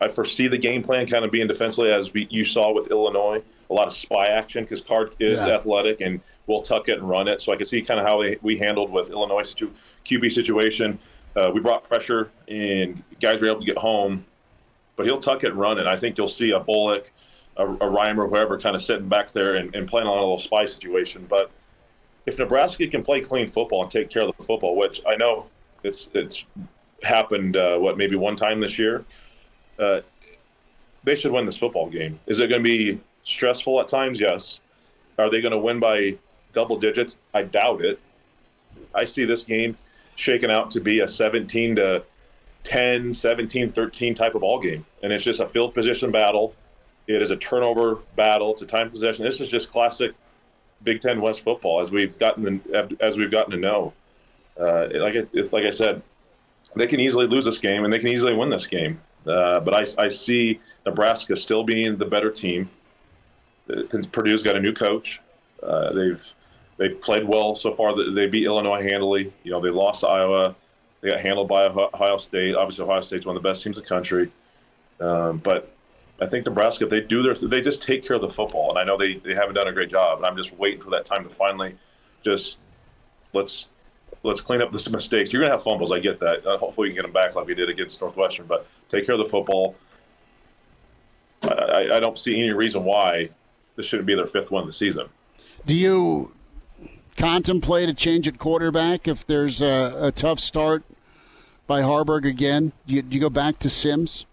I 0.00 0.08
foresee 0.08 0.48
the 0.48 0.58
game 0.58 0.82
plan 0.82 1.06
kind 1.06 1.24
of 1.24 1.30
being 1.30 1.46
defensively 1.46 1.90
as 1.90 2.12
we, 2.12 2.28
you 2.30 2.44
saw 2.44 2.72
with 2.72 2.90
Illinois, 2.90 3.42
a 3.70 3.74
lot 3.74 3.86
of 3.86 3.94
spy 3.94 4.26
action 4.26 4.64
because 4.64 4.80
Card 4.80 5.14
is 5.18 5.38
yeah. 5.38 5.56
athletic 5.56 6.00
and 6.00 6.20
will 6.46 6.62
tuck 6.62 6.88
it 6.88 6.98
and 6.98 7.08
run 7.08 7.28
it. 7.28 7.42
So 7.42 7.52
I 7.52 7.56
can 7.56 7.66
see 7.66 7.82
kind 7.82 7.98
of 7.98 8.06
how 8.06 8.22
they, 8.22 8.36
we 8.42 8.58
handled 8.58 8.90
with 8.90 9.10
Illinois 9.10 9.42
situ- 9.42 9.72
QB 10.06 10.32
situation. 10.32 10.98
Uh, 11.34 11.50
we 11.52 11.60
brought 11.60 11.84
pressure 11.84 12.30
and 12.48 13.02
guys 13.20 13.40
were 13.40 13.48
able 13.48 13.60
to 13.60 13.66
get 13.66 13.78
home, 13.78 14.24
but 14.98 15.06
he'll 15.06 15.20
tuck 15.20 15.44
it 15.44 15.50
and 15.50 15.58
run 15.58 15.78
it. 15.78 15.86
I 15.86 15.96
think 15.96 16.18
you'll 16.18 16.28
see 16.28 16.50
a 16.50 16.58
Bullock, 16.58 17.10
a, 17.56 17.64
a 17.64 17.88
Reimer, 17.88 18.28
whoever, 18.28 18.58
kind 18.58 18.76
of 18.76 18.82
sitting 18.82 19.08
back 19.08 19.32
there 19.32 19.54
and, 19.54 19.74
and 19.74 19.88
playing 19.88 20.08
on 20.08 20.18
a 20.18 20.20
little 20.20 20.40
spy 20.40 20.66
situation. 20.66 21.24
But 21.30 21.52
if 22.26 22.36
Nebraska 22.36 22.86
can 22.88 23.04
play 23.04 23.20
clean 23.20 23.48
football 23.48 23.84
and 23.84 23.90
take 23.90 24.10
care 24.10 24.24
of 24.24 24.36
the 24.36 24.42
football, 24.42 24.76
which 24.76 25.00
I 25.06 25.14
know 25.14 25.46
it's 25.84 26.10
it's 26.12 26.44
happened 27.04 27.56
uh, 27.56 27.78
what 27.78 27.96
maybe 27.96 28.16
one 28.16 28.34
time 28.34 28.60
this 28.60 28.76
year 28.76 29.04
uh, 29.78 30.00
they 31.04 31.14
should 31.14 31.30
win 31.30 31.46
this 31.46 31.56
football 31.56 31.88
game. 31.88 32.18
Is 32.26 32.40
it 32.40 32.48
going 32.48 32.62
to 32.62 32.68
be 32.68 33.00
stressful 33.22 33.80
at 33.80 33.88
times? 33.88 34.20
Yes. 34.20 34.58
Are 35.16 35.30
they 35.30 35.40
going 35.40 35.52
to 35.52 35.58
win 35.58 35.78
by 35.78 36.16
double 36.52 36.76
digits? 36.76 37.16
I 37.32 37.42
doubt 37.42 37.84
it. 37.84 38.00
I 38.92 39.04
see 39.04 39.24
this 39.24 39.44
game 39.44 39.76
shaken 40.16 40.50
out 40.50 40.72
to 40.72 40.80
be 40.80 40.98
a 40.98 41.06
17 41.06 41.76
to 41.76 42.02
10, 42.68 43.14
17, 43.14 43.72
13 43.72 44.14
type 44.14 44.34
of 44.34 44.42
ball 44.42 44.60
game, 44.60 44.84
and 45.02 45.10
it's 45.10 45.24
just 45.24 45.40
a 45.40 45.48
field 45.48 45.72
position 45.72 46.10
battle. 46.10 46.54
It 47.06 47.22
is 47.22 47.30
a 47.30 47.36
turnover 47.36 48.00
battle. 48.14 48.52
It's 48.52 48.60
a 48.60 48.66
time 48.66 48.90
possession. 48.90 49.24
This 49.24 49.40
is 49.40 49.48
just 49.48 49.72
classic 49.72 50.12
Big 50.82 51.00
Ten 51.00 51.22
West 51.22 51.40
football 51.40 51.80
as 51.80 51.90
we've 51.90 52.18
gotten 52.18 52.60
as 53.00 53.16
we've 53.16 53.30
gotten 53.30 53.52
to 53.52 53.56
know. 53.56 53.94
Uh, 54.60 54.88
like 54.96 55.14
it, 55.14 55.50
like 55.50 55.64
I 55.64 55.70
said, 55.70 56.02
they 56.76 56.86
can 56.86 57.00
easily 57.00 57.26
lose 57.26 57.46
this 57.46 57.58
game 57.58 57.84
and 57.84 57.92
they 57.92 57.98
can 57.98 58.08
easily 58.08 58.34
win 58.34 58.50
this 58.50 58.66
game. 58.66 59.00
Uh, 59.26 59.60
but 59.60 59.74
I, 59.74 60.04
I 60.04 60.08
see 60.10 60.60
Nebraska 60.84 61.38
still 61.38 61.64
being 61.64 61.96
the 61.96 62.04
better 62.04 62.30
team. 62.30 62.68
Purdue's 64.12 64.42
got 64.42 64.56
a 64.56 64.60
new 64.60 64.74
coach. 64.74 65.22
Uh, 65.62 65.94
they've 65.94 66.22
they 66.76 66.90
played 66.90 67.26
well 67.26 67.54
so 67.54 67.72
far. 67.72 67.94
They 68.12 68.26
beat 68.26 68.44
Illinois 68.44 68.82
handily. 68.82 69.32
You 69.42 69.52
know, 69.52 69.60
they 69.62 69.70
lost 69.70 70.00
to 70.00 70.08
Iowa. 70.08 70.54
They 71.00 71.10
got 71.10 71.20
handled 71.20 71.48
by 71.48 71.64
Ohio 71.64 72.18
State. 72.18 72.54
Obviously, 72.54 72.84
Ohio 72.84 73.00
State's 73.02 73.24
one 73.24 73.36
of 73.36 73.42
the 73.42 73.48
best 73.48 73.62
teams 73.62 73.78
in 73.78 73.84
the 73.84 73.88
country. 73.88 74.32
Um, 75.00 75.38
but 75.38 75.72
I 76.20 76.26
think 76.26 76.44
Nebraska, 76.44 76.84
if 76.84 76.90
they 76.90 77.00
do 77.00 77.22
their, 77.22 77.34
they 77.34 77.60
just 77.60 77.82
take 77.82 78.04
care 78.04 78.16
of 78.16 78.22
the 78.22 78.30
football. 78.30 78.70
And 78.70 78.78
I 78.78 78.84
know 78.84 78.98
they, 78.98 79.14
they 79.14 79.34
haven't 79.34 79.54
done 79.54 79.68
a 79.68 79.72
great 79.72 79.90
job. 79.90 80.18
And 80.18 80.26
I'm 80.26 80.36
just 80.36 80.52
waiting 80.58 80.80
for 80.80 80.90
that 80.90 81.06
time 81.06 81.22
to 81.22 81.30
finally 81.30 81.76
just 82.24 82.58
let's 83.32 83.68
let's 84.24 84.40
clean 84.40 84.60
up 84.60 84.72
the 84.72 84.90
mistakes. 84.92 85.32
You're 85.32 85.42
gonna 85.42 85.54
have 85.54 85.62
fumbles. 85.62 85.92
I 85.92 86.00
get 86.00 86.18
that. 86.20 86.44
Uh, 86.44 86.58
hopefully, 86.58 86.88
you 86.88 86.94
can 86.94 87.02
get 87.02 87.12
them 87.12 87.22
back 87.22 87.36
like 87.36 87.46
we 87.46 87.54
did 87.54 87.68
against 87.68 88.00
Northwestern. 88.00 88.46
But 88.46 88.66
take 88.90 89.06
care 89.06 89.14
of 89.14 89.24
the 89.24 89.30
football. 89.30 89.76
I, 91.42 91.48
I, 91.48 91.96
I 91.96 92.00
don't 92.00 92.18
see 92.18 92.36
any 92.36 92.50
reason 92.50 92.82
why 92.82 93.30
this 93.76 93.86
shouldn't 93.86 94.06
be 94.06 94.14
their 94.16 94.26
fifth 94.26 94.50
one 94.50 94.62
of 94.62 94.66
the 94.66 94.72
season. 94.72 95.08
Do 95.66 95.74
you 95.74 96.32
contemplate 97.18 97.88
a 97.88 97.94
change 97.94 98.26
at 98.26 98.38
quarterback 98.38 99.06
if 99.06 99.26
there's 99.26 99.60
a, 99.60 99.96
a 100.00 100.12
tough 100.12 100.40
start 100.40 100.84
by 101.66 101.82
Haarberg 101.82 102.24
again? 102.24 102.72
Do 102.86 102.94
you, 102.94 103.02
do 103.02 103.14
you 103.14 103.20
go 103.20 103.30
back 103.30 103.58
to 103.60 103.68
Sims? 103.68 104.24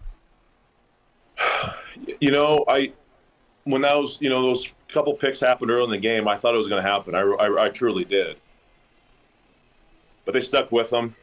You 2.20 2.30
know, 2.30 2.64
I 2.66 2.92
when 3.64 3.82
those 3.82 4.18
you 4.22 4.30
know 4.30 4.46
those 4.46 4.70
couple 4.88 5.12
picks 5.14 5.40
happened 5.40 5.70
early 5.70 5.84
in 5.96 6.00
the 6.00 6.08
game, 6.08 6.26
I 6.26 6.38
thought 6.38 6.54
it 6.54 6.58
was 6.58 6.68
going 6.68 6.82
to 6.82 6.88
happen. 6.88 7.14
I, 7.14 7.20
I, 7.20 7.66
I 7.66 7.68
truly 7.68 8.04
did 8.04 8.38
but 10.26 10.34
they 10.34 10.42
stuck 10.42 10.70
with 10.70 10.90
them. 10.90 11.16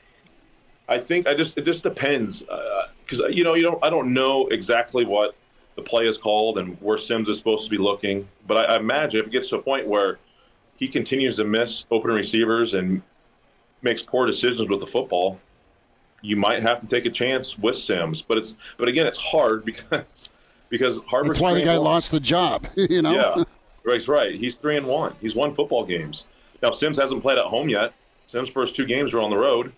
I 0.89 0.97
think 0.97 1.27
I 1.27 1.35
just 1.35 1.57
it 1.57 1.65
just 1.65 1.83
depends 1.83 2.41
because 3.03 3.21
uh, 3.21 3.27
you 3.27 3.43
know 3.43 3.53
you 3.53 3.61
don't 3.61 3.85
I 3.85 3.89
don't 3.89 4.13
know 4.13 4.47
exactly 4.47 5.05
what 5.05 5.35
the 5.75 5.81
play 5.83 6.07
is 6.07 6.17
called 6.17 6.57
and 6.57 6.79
where 6.81 6.97
Sims 6.97 7.29
is 7.29 7.37
supposed 7.37 7.65
to 7.65 7.69
be 7.69 7.77
looking, 7.77 8.27
but 8.47 8.57
I, 8.57 8.75
I 8.75 8.79
imagine 8.79 9.19
if 9.19 9.27
it 9.27 9.31
gets 9.31 9.49
to 9.49 9.57
a 9.57 9.61
point 9.61 9.87
where 9.87 10.17
he 10.83 10.89
continues 10.89 11.37
to 11.37 11.45
miss 11.45 11.85
open 11.91 12.11
receivers 12.11 12.73
and 12.73 13.01
makes 13.81 14.01
poor 14.01 14.27
decisions 14.27 14.67
with 14.67 14.81
the 14.81 14.85
football, 14.85 15.39
you 16.21 16.35
might 16.35 16.61
have 16.61 16.81
to 16.81 16.87
take 16.87 17.05
a 17.05 17.09
chance 17.09 17.57
with 17.57 17.77
Sims. 17.77 18.21
But 18.21 18.37
it's 18.37 18.57
but 18.77 18.89
again, 18.89 19.07
it's 19.07 19.17
hard 19.17 19.63
because 19.63 20.03
because 20.69 20.99
Harvard. 21.07 21.35
That's 21.35 21.39
why 21.39 21.53
the 21.53 21.61
guy 21.61 21.77
lost 21.77 22.11
the 22.11 22.19
job. 22.19 22.67
You 22.75 23.01
know. 23.01 23.13
Yeah, 23.13 23.43
Greg's 23.81 24.09
right. 24.09 24.35
He's 24.35 24.57
three 24.57 24.75
and 24.75 24.85
one. 24.85 25.15
He's 25.21 25.35
won 25.35 25.55
football 25.55 25.85
games. 25.85 26.25
Now 26.61 26.71
Sims 26.71 26.97
hasn't 26.97 27.21
played 27.21 27.37
at 27.37 27.45
home 27.45 27.69
yet. 27.69 27.93
Sims' 28.27 28.49
first 28.49 28.75
two 28.75 28.85
games 28.85 29.13
were 29.13 29.21
on 29.21 29.29
the 29.29 29.37
road. 29.37 29.71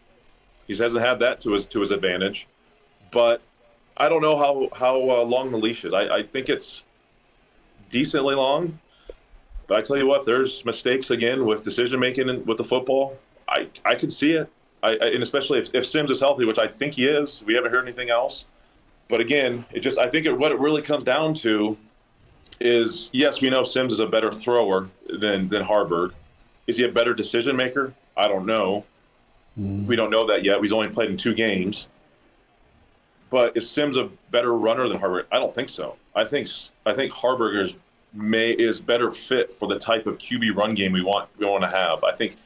He 0.66 0.76
hasn't 0.76 1.06
had 1.06 1.20
that 1.20 1.40
to 1.42 1.54
his 1.54 1.68
to 1.68 1.82
his 1.82 1.92
advantage, 1.92 2.48
but 3.12 3.44
I 3.96 4.10
don't 4.10 4.24
know 4.24 4.38
how 4.38 4.70
how 4.76 4.96
uh, 4.96 5.24
long 5.24 5.52
the 5.52 5.60
leash 5.60 5.86
is. 5.86 5.94
I, 5.94 6.08
I 6.08 6.24
think 6.24 6.50
it's 6.50 6.82
decently 7.92 8.34
long, 8.34 8.80
but 9.68 9.78
I 9.78 9.82
tell 9.82 9.98
you 9.98 10.08
what, 10.08 10.26
there's 10.26 10.64
mistakes 10.66 11.10
again 11.10 11.46
with 11.46 11.64
decision 11.64 12.00
making 12.00 12.46
with 12.46 12.58
the 12.58 12.64
football. 12.64 13.18
I 13.48 13.68
I 13.84 13.96
can 13.96 14.10
see 14.10 14.32
it, 14.32 14.50
I, 14.82 14.90
I, 14.90 15.06
and 15.08 15.24
especially 15.24 15.60
if, 15.60 15.74
if 15.74 15.86
Sims 15.86 16.12
is 16.12 16.20
healthy, 16.20 16.46
which 16.46 16.60
I 16.60 16.68
think 16.68 16.96
he 16.96 17.06
is. 17.06 17.44
We 17.46 17.56
haven't 17.56 17.72
heard 17.72 17.84
anything 17.88 18.10
else, 18.10 18.46
but 19.10 19.20
again, 19.20 19.66
it 19.72 19.80
just 19.80 20.00
I 20.00 20.10
think 20.10 20.26
it, 20.26 20.38
what 20.38 20.52
it 20.52 20.60
really 20.60 20.82
comes 20.82 21.04
down 21.04 21.34
to 21.36 21.78
is 22.60 23.10
yes, 23.14 23.42
we 23.42 23.50
know 23.50 23.64
Sims 23.64 23.94
is 23.94 24.00
a 24.00 24.08
better 24.08 24.32
thrower 24.32 24.90
than 25.08 25.50
than 25.50 25.64
Haarberg. 25.64 26.14
Is 26.68 26.78
he 26.78 26.84
a 26.84 26.92
better 26.92 27.14
decision 27.14 27.56
maker? 27.56 27.94
I 28.18 28.28
don't 28.28 28.46
know. 28.46 28.86
Mm. 29.60 29.86
We 29.86 29.96
don't 29.96 30.10
know 30.10 30.26
that 30.28 30.44
yet. 30.44 30.62
He's 30.62 30.72
only 30.72 30.90
played 30.90 31.10
in 31.10 31.18
two 31.18 31.34
games. 31.34 31.88
But 33.30 33.58
is 33.58 33.70
Sims 33.70 33.98
a 33.98 34.10
better 34.32 34.54
runner 34.54 34.88
than 34.88 35.00
Haarberg? 35.00 35.26
I 35.32 35.38
don't 35.38 35.54
think 35.54 35.70
so. 35.70 35.98
I 36.16 36.26
think 36.26 36.48
I 36.86 36.94
think 36.94 37.12
Haarberg 37.14 37.66
is 37.66 37.74
may 38.16 38.52
is 38.52 38.80
better 38.80 39.12
fit 39.12 39.54
for 39.54 39.68
the 39.68 39.78
type 39.78 40.08
of 40.08 40.18
QB 40.18 40.56
run 40.56 40.74
game 40.74 40.92
we 40.94 41.04
want 41.04 41.30
we 41.38 41.46
want 41.46 41.64
to 41.64 41.70
have. 41.70 42.04
I 42.04 42.16
think 42.16 42.38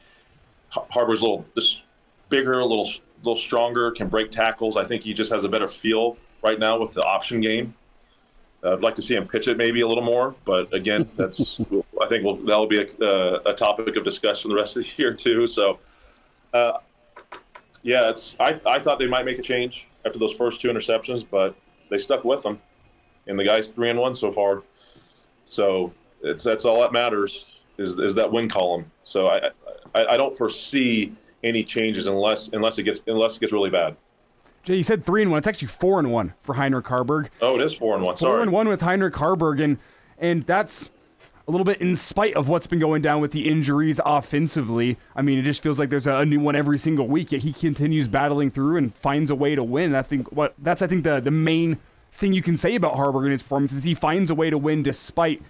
Haarberg's 0.72 1.20
a 1.20 1.24
little 1.24 1.46
this 1.54 1.82
bigger, 2.28 2.60
a 2.60 2.66
little 2.66 2.90
little 3.18 3.36
stronger, 3.36 3.90
can 3.90 4.08
break 4.08 4.30
tackles. 4.30 4.76
I 4.76 4.84
think 4.84 5.02
he 5.02 5.14
just 5.14 5.32
has 5.32 5.44
a 5.44 5.48
better 5.48 5.68
feel 5.68 6.16
right 6.42 6.58
now 6.58 6.78
with 6.78 6.94
the 6.94 7.02
option 7.02 7.40
game. 7.40 7.74
Uh, 8.62 8.74
I'd 8.74 8.80
like 8.80 8.94
to 8.96 9.02
see 9.02 9.14
him 9.14 9.26
pitch 9.26 9.48
it 9.48 9.56
maybe 9.56 9.80
a 9.80 9.88
little 9.88 10.04
more, 10.04 10.34
but 10.44 10.72
again, 10.74 11.08
that's 11.16 11.60
I 11.60 12.08
think 12.08 12.24
we'll, 12.24 12.36
that'll 12.36 12.66
be 12.66 12.80
a, 12.80 13.04
uh, 13.04 13.42
a, 13.46 13.54
topic 13.54 13.96
of 13.96 14.04
discussion 14.04 14.50
the 14.50 14.56
rest 14.56 14.76
of 14.76 14.84
the 14.84 14.90
year 14.96 15.14
too. 15.14 15.46
So, 15.46 15.78
uh, 16.52 16.72
yeah, 17.82 18.10
it's 18.10 18.36
I, 18.38 18.60
I 18.66 18.80
thought 18.80 18.98
they 18.98 19.06
might 19.06 19.24
make 19.24 19.38
a 19.38 19.42
change 19.42 19.86
after 20.04 20.18
those 20.18 20.32
first 20.32 20.60
two 20.60 20.68
interceptions, 20.68 21.26
but 21.30 21.54
they 21.90 21.98
stuck 21.98 22.24
with 22.24 22.42
them, 22.42 22.60
and 23.26 23.38
the 23.38 23.44
guy's 23.44 23.70
three 23.70 23.90
and 23.90 23.98
one 23.98 24.14
so 24.14 24.32
far. 24.32 24.62
So 25.50 25.92
it's 26.22 26.42
that's 26.42 26.64
all 26.64 26.80
that 26.80 26.92
matters 26.92 27.44
is 27.76 27.98
is 27.98 28.14
that 28.14 28.32
win 28.32 28.48
column. 28.48 28.90
So 29.04 29.26
I 29.26 29.50
I, 29.94 30.06
I 30.06 30.16
don't 30.16 30.36
foresee 30.38 31.12
any 31.44 31.64
changes 31.64 32.06
unless 32.06 32.48
unless 32.48 32.78
it 32.78 32.84
gets 32.84 33.00
unless 33.06 33.36
it 33.36 33.40
gets 33.40 33.52
really 33.52 33.70
bad. 33.70 33.96
Jay, 34.62 34.76
you 34.76 34.82
said 34.82 35.04
three 35.04 35.22
and 35.22 35.30
one. 35.30 35.38
It's 35.38 35.46
actually 35.46 35.68
four 35.68 35.98
and 35.98 36.12
one 36.12 36.34
for 36.40 36.54
Heinrich 36.54 36.86
Haarberg. 36.86 37.28
Oh, 37.40 37.58
it 37.58 37.64
is 37.64 37.74
four 37.74 37.96
and 37.96 38.04
one. 38.04 38.16
Sorry. 38.16 38.32
Four 38.32 38.42
and 38.42 38.52
one 38.52 38.68
with 38.68 38.80
Heinrich 38.80 39.14
Haarberg, 39.14 39.62
and 39.62 39.78
and 40.18 40.44
that's 40.44 40.90
a 41.48 41.50
little 41.50 41.64
bit 41.64 41.80
in 41.80 41.96
spite 41.96 42.34
of 42.34 42.48
what's 42.48 42.66
been 42.68 42.78
going 42.78 43.02
down 43.02 43.20
with 43.20 43.32
the 43.32 43.48
injuries 43.48 44.00
offensively. 44.04 44.98
I 45.16 45.22
mean, 45.22 45.38
it 45.38 45.42
just 45.42 45.62
feels 45.62 45.80
like 45.80 45.90
there's 45.90 46.06
a, 46.06 46.24
new 46.24 46.38
one 46.38 46.54
every 46.54 46.78
single 46.78 47.08
week. 47.08 47.32
Yet 47.32 47.40
he 47.40 47.52
continues 47.52 48.06
battling 48.06 48.52
through 48.52 48.76
and 48.76 48.94
finds 48.94 49.30
a 49.30 49.34
way 49.34 49.56
to 49.56 49.64
win. 49.64 49.90
That's 49.90 50.06
think 50.06 50.30
what 50.30 50.54
that's 50.58 50.82
I 50.82 50.86
think 50.86 51.04
the 51.04 51.20
the 51.20 51.30
main 51.30 51.78
thing 52.12 52.32
you 52.32 52.42
can 52.42 52.56
say 52.56 52.74
about 52.74 52.94
Haarberg 52.94 53.26
in 53.26 53.32
his 53.32 53.42
performance 53.42 53.72
is 53.72 53.84
he 53.84 53.94
finds 53.94 54.30
a 54.30 54.34
way 54.34 54.50
to 54.50 54.58
win 54.58 54.82
despite 54.82 55.42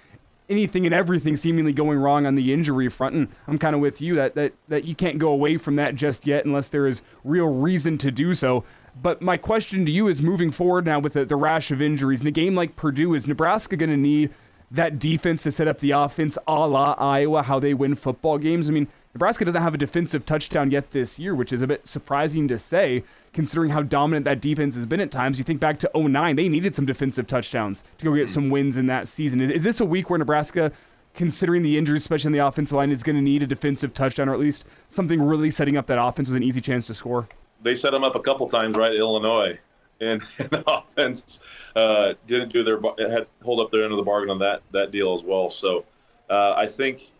anything 0.49 0.85
and 0.85 0.95
everything 0.95 1.37
seemingly 1.37 1.73
going 1.73 1.99
wrong 1.99 2.27
on 2.27 2.35
the 2.35 2.53
injury 2.53 2.89
front. 2.89 3.15
And 3.15 3.29
I'm 3.47 3.59
kind 3.59 3.75
of 3.75 3.81
with 3.81 4.01
you 4.01 4.17
that, 4.17 4.35
that, 4.35 4.53
that 4.69 4.85
you 4.85 4.95
can't 4.95 5.19
go 5.19 5.29
away 5.29 5.57
from 5.57 5.77
that 5.77 5.95
just 5.95 6.27
yet 6.27 6.45
unless 6.45 6.69
there 6.69 6.87
is 6.87 7.03
real 7.25 7.47
reason 7.47 7.97
to 7.99 8.11
do 8.11 8.35
so. 8.35 8.65
But 9.01 9.23
my 9.23 9.37
question 9.37 9.87
to 9.87 9.93
you 9.93 10.09
is 10.09 10.21
moving 10.21 10.51
forward 10.51 10.85
now 10.85 10.99
with 10.99 11.13
the, 11.13 11.25
the 11.25 11.37
rash 11.37 11.71
of 11.71 11.81
injuries 11.81 12.21
in 12.21 12.27
a 12.27 12.33
game 12.33 12.57
like 12.57 12.75
Purdue, 12.75 13.15
is 13.15 13.29
Nebraska 13.29 13.77
going 13.77 13.91
to 13.91 13.97
need 13.97 14.31
that 14.73 14.99
defense 14.99 15.45
to 15.45 15.53
set 15.53 15.69
up 15.69 15.79
the 15.79 15.93
offense 15.93 16.37
a 16.47 16.67
la 16.67 16.95
Iowa, 16.99 17.43
how 17.43 17.61
they 17.61 17.75
win 17.75 17.95
football 17.95 18.39
games? 18.39 18.69
I 18.69 18.73
mean, 18.73 18.89
Nebraska 19.15 19.45
doesn't 19.45 19.63
have 19.63 19.75
a 19.75 19.79
defensive 19.79 20.25
touchdown 20.25 20.71
yet 20.71 20.93
this 20.93 21.19
year, 21.19 21.35
which 21.35 21.53
is 21.53 21.63
a 21.63 21.67
bit 21.67 21.87
surprising 21.89 22.47
to 22.47 22.59
say 22.59 23.03
considering 23.33 23.71
how 23.71 23.83
dominant 23.83 24.25
that 24.25 24.41
defense 24.41 24.77
has 24.77 24.87
been 24.87 25.01
at 25.01 25.11
times. 25.11 25.37
You 25.37 25.45
think 25.45 25.59
back 25.59 25.81
to 25.81 25.91
09, 25.95 26.37
they 26.37 26.49
needed 26.49 26.77
some 26.77 26.87
defensive 26.87 27.27
touchdowns 27.27 27.83
to 27.99 28.05
go 28.05 28.15
get 28.15 28.29
some 28.29 28.51
wins 28.51 28.77
in 28.77 28.87
that 28.87 29.09
season. 29.09 29.41
Is, 29.41 29.51
is 29.51 29.63
this 29.65 29.81
a 29.81 29.85
week 29.85 30.11
where 30.11 30.19
Nebraska, 30.19 30.71
considering 31.15 31.63
the 31.63 31.77
injuries, 31.77 32.03
especially 32.03 32.29
in 32.29 32.33
the 32.35 32.47
offensive 32.47 32.77
line, 32.77 32.93
is 32.93 33.03
going 33.03 33.17
to 33.17 33.23
need 33.23 33.43
a 33.43 33.49
defensive 33.49 33.95
touchdown 33.95 34.29
or 34.29 34.35
at 34.35 34.39
least 34.39 34.65
something 34.89 35.21
really 35.21 35.51
setting 35.51 35.77
up 35.77 35.87
that 35.87 36.01
offense 36.01 36.29
with 36.29 36.37
an 36.37 36.45
easy 36.45 36.61
chance 36.61 36.87
to 36.87 36.95
score? 36.95 37.29
They 37.63 37.75
set 37.75 37.93
them 37.93 38.05
up 38.05 38.15
a 38.15 38.21
couple 38.21 38.49
times, 38.49 38.77
right, 38.77 38.95
Illinois. 38.95 39.59
And, 40.01 40.23
and 40.39 40.51
the 40.51 40.63
offense 40.71 41.41
uh, 41.75 42.15
didn't 42.29 42.53
do 42.53 42.63
their 42.63 42.81
had 43.11 43.27
hold 43.43 43.61
up 43.61 43.73
their 43.73 43.83
end 43.83 43.93
of 43.93 43.97
the 43.97 44.05
bargain 44.05 44.31
on 44.31 44.39
that 44.39 44.63
that 44.71 44.93
deal 44.93 45.15
as 45.15 45.23
well. 45.23 45.51
So 45.51 45.85
uh, 46.31 46.55
I 46.57 46.69
think 46.69 47.11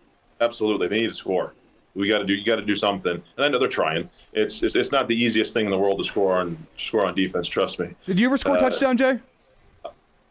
absolutely 0.41 0.87
they 0.87 0.99
need 0.99 1.09
to 1.09 1.15
score 1.15 1.53
we 1.95 2.09
got 2.09 2.19
to 2.19 2.25
do 2.25 2.35
you 2.35 2.45
got 2.45 2.57
to 2.57 2.65
do 2.65 2.77
something. 2.77 3.13
And 3.13 3.47
i 3.47 3.49
know 3.49 3.59
they're 3.59 3.69
trying. 3.69 4.09
It's, 4.33 4.63
it's, 4.63 4.77
it's 4.77 4.93
not 4.93 5.09
the 5.09 5.15
easiest 5.15 5.53
thing 5.53 5.65
in 5.65 5.71
the 5.71 5.79
world 5.79 5.99
to 5.99 6.05
score 6.05 6.37
on 6.37 6.57
score 6.79 7.07
on 7.07 7.15
defense 7.15 7.49
trust 7.49 7.79
me. 7.79 7.95
Did 8.07 8.19
you 8.19 8.27
ever 8.27 8.37
score 8.37 8.57
a 8.57 8.59
uh, 8.59 8.61
touchdown 8.61 8.97
jay? 8.97 9.19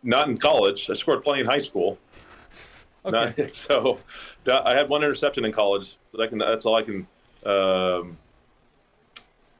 Not 0.01 0.29
in 0.29 0.37
college. 0.37 0.89
I 0.89 0.93
scored 0.93 1.23
plenty 1.23 1.41
in 1.41 1.45
high 1.45 1.59
school. 1.59 1.97
Okay. 3.05 3.33
Not, 3.37 3.49
so 3.55 3.99
i 4.51 4.73
had 4.73 4.89
one 4.89 5.03
interception 5.03 5.45
in 5.45 5.51
college 5.51 5.97
but 6.11 6.21
i 6.21 6.27
can 6.27 6.39
that's 6.39 6.65
all 6.65 6.75
i 6.75 6.81
can 6.81 7.05
um, 7.45 8.17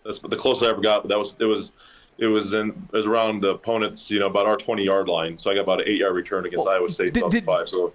that's 0.04 0.20
the 0.20 0.36
closest 0.36 0.66
i 0.66 0.70
ever 0.70 0.82
got 0.82 1.04
but 1.04 1.10
that 1.10 1.18
was 1.18 1.36
it 1.40 1.46
was 1.46 1.72
it 2.18 2.28
was 2.28 2.54
in 2.54 2.70
it 2.70 2.98
was 2.98 3.06
around 3.06 3.42
the 3.42 3.50
opponent's 3.50 4.12
you 4.12 4.20
know 4.20 4.28
about 4.28 4.46
our 4.46 4.58
20 4.58 4.84
yard 4.84 5.08
line. 5.08 5.38
So 5.38 5.50
i 5.50 5.56
got 5.56 5.62
about 5.62 5.82
an 5.82 5.88
eight 5.88 6.00
yard 6.00 6.16
return 6.16 6.46
against 6.46 6.66
well, 6.66 6.76
iowa 6.76 6.90
state 6.90 7.14
did, 7.14 7.30
did, 7.30 7.46
five 7.46 7.70
so 7.70 7.94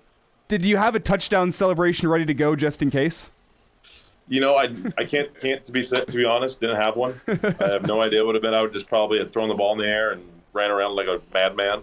did 0.48 0.64
you 0.64 0.76
have 0.76 0.94
a 0.94 1.00
touchdown 1.00 1.52
celebration 1.52 2.08
ready 2.08 2.24
to 2.24 2.34
go 2.34 2.56
just 2.56 2.82
in 2.82 2.90
case 2.90 3.30
you 4.28 4.40
know, 4.40 4.56
I 4.56 4.74
I 4.96 5.04
can't 5.04 5.38
can't 5.40 5.64
to 5.64 5.72
be 5.72 5.84
to 5.84 6.04
be 6.06 6.24
honest, 6.24 6.60
didn't 6.60 6.82
have 6.82 6.96
one. 6.96 7.20
I 7.28 7.68
have 7.68 7.86
no 7.86 8.02
idea 8.02 8.20
what 8.20 8.20
it 8.20 8.26
would 8.26 8.34
have 8.36 8.42
been. 8.42 8.54
I 8.54 8.62
would 8.62 8.72
just 8.72 8.88
probably 8.88 9.18
have 9.18 9.32
thrown 9.32 9.48
the 9.48 9.54
ball 9.54 9.72
in 9.72 9.78
the 9.78 9.86
air 9.86 10.12
and 10.12 10.22
ran 10.52 10.70
around 10.70 10.96
like 10.96 11.06
a 11.06 11.20
madman. 11.32 11.82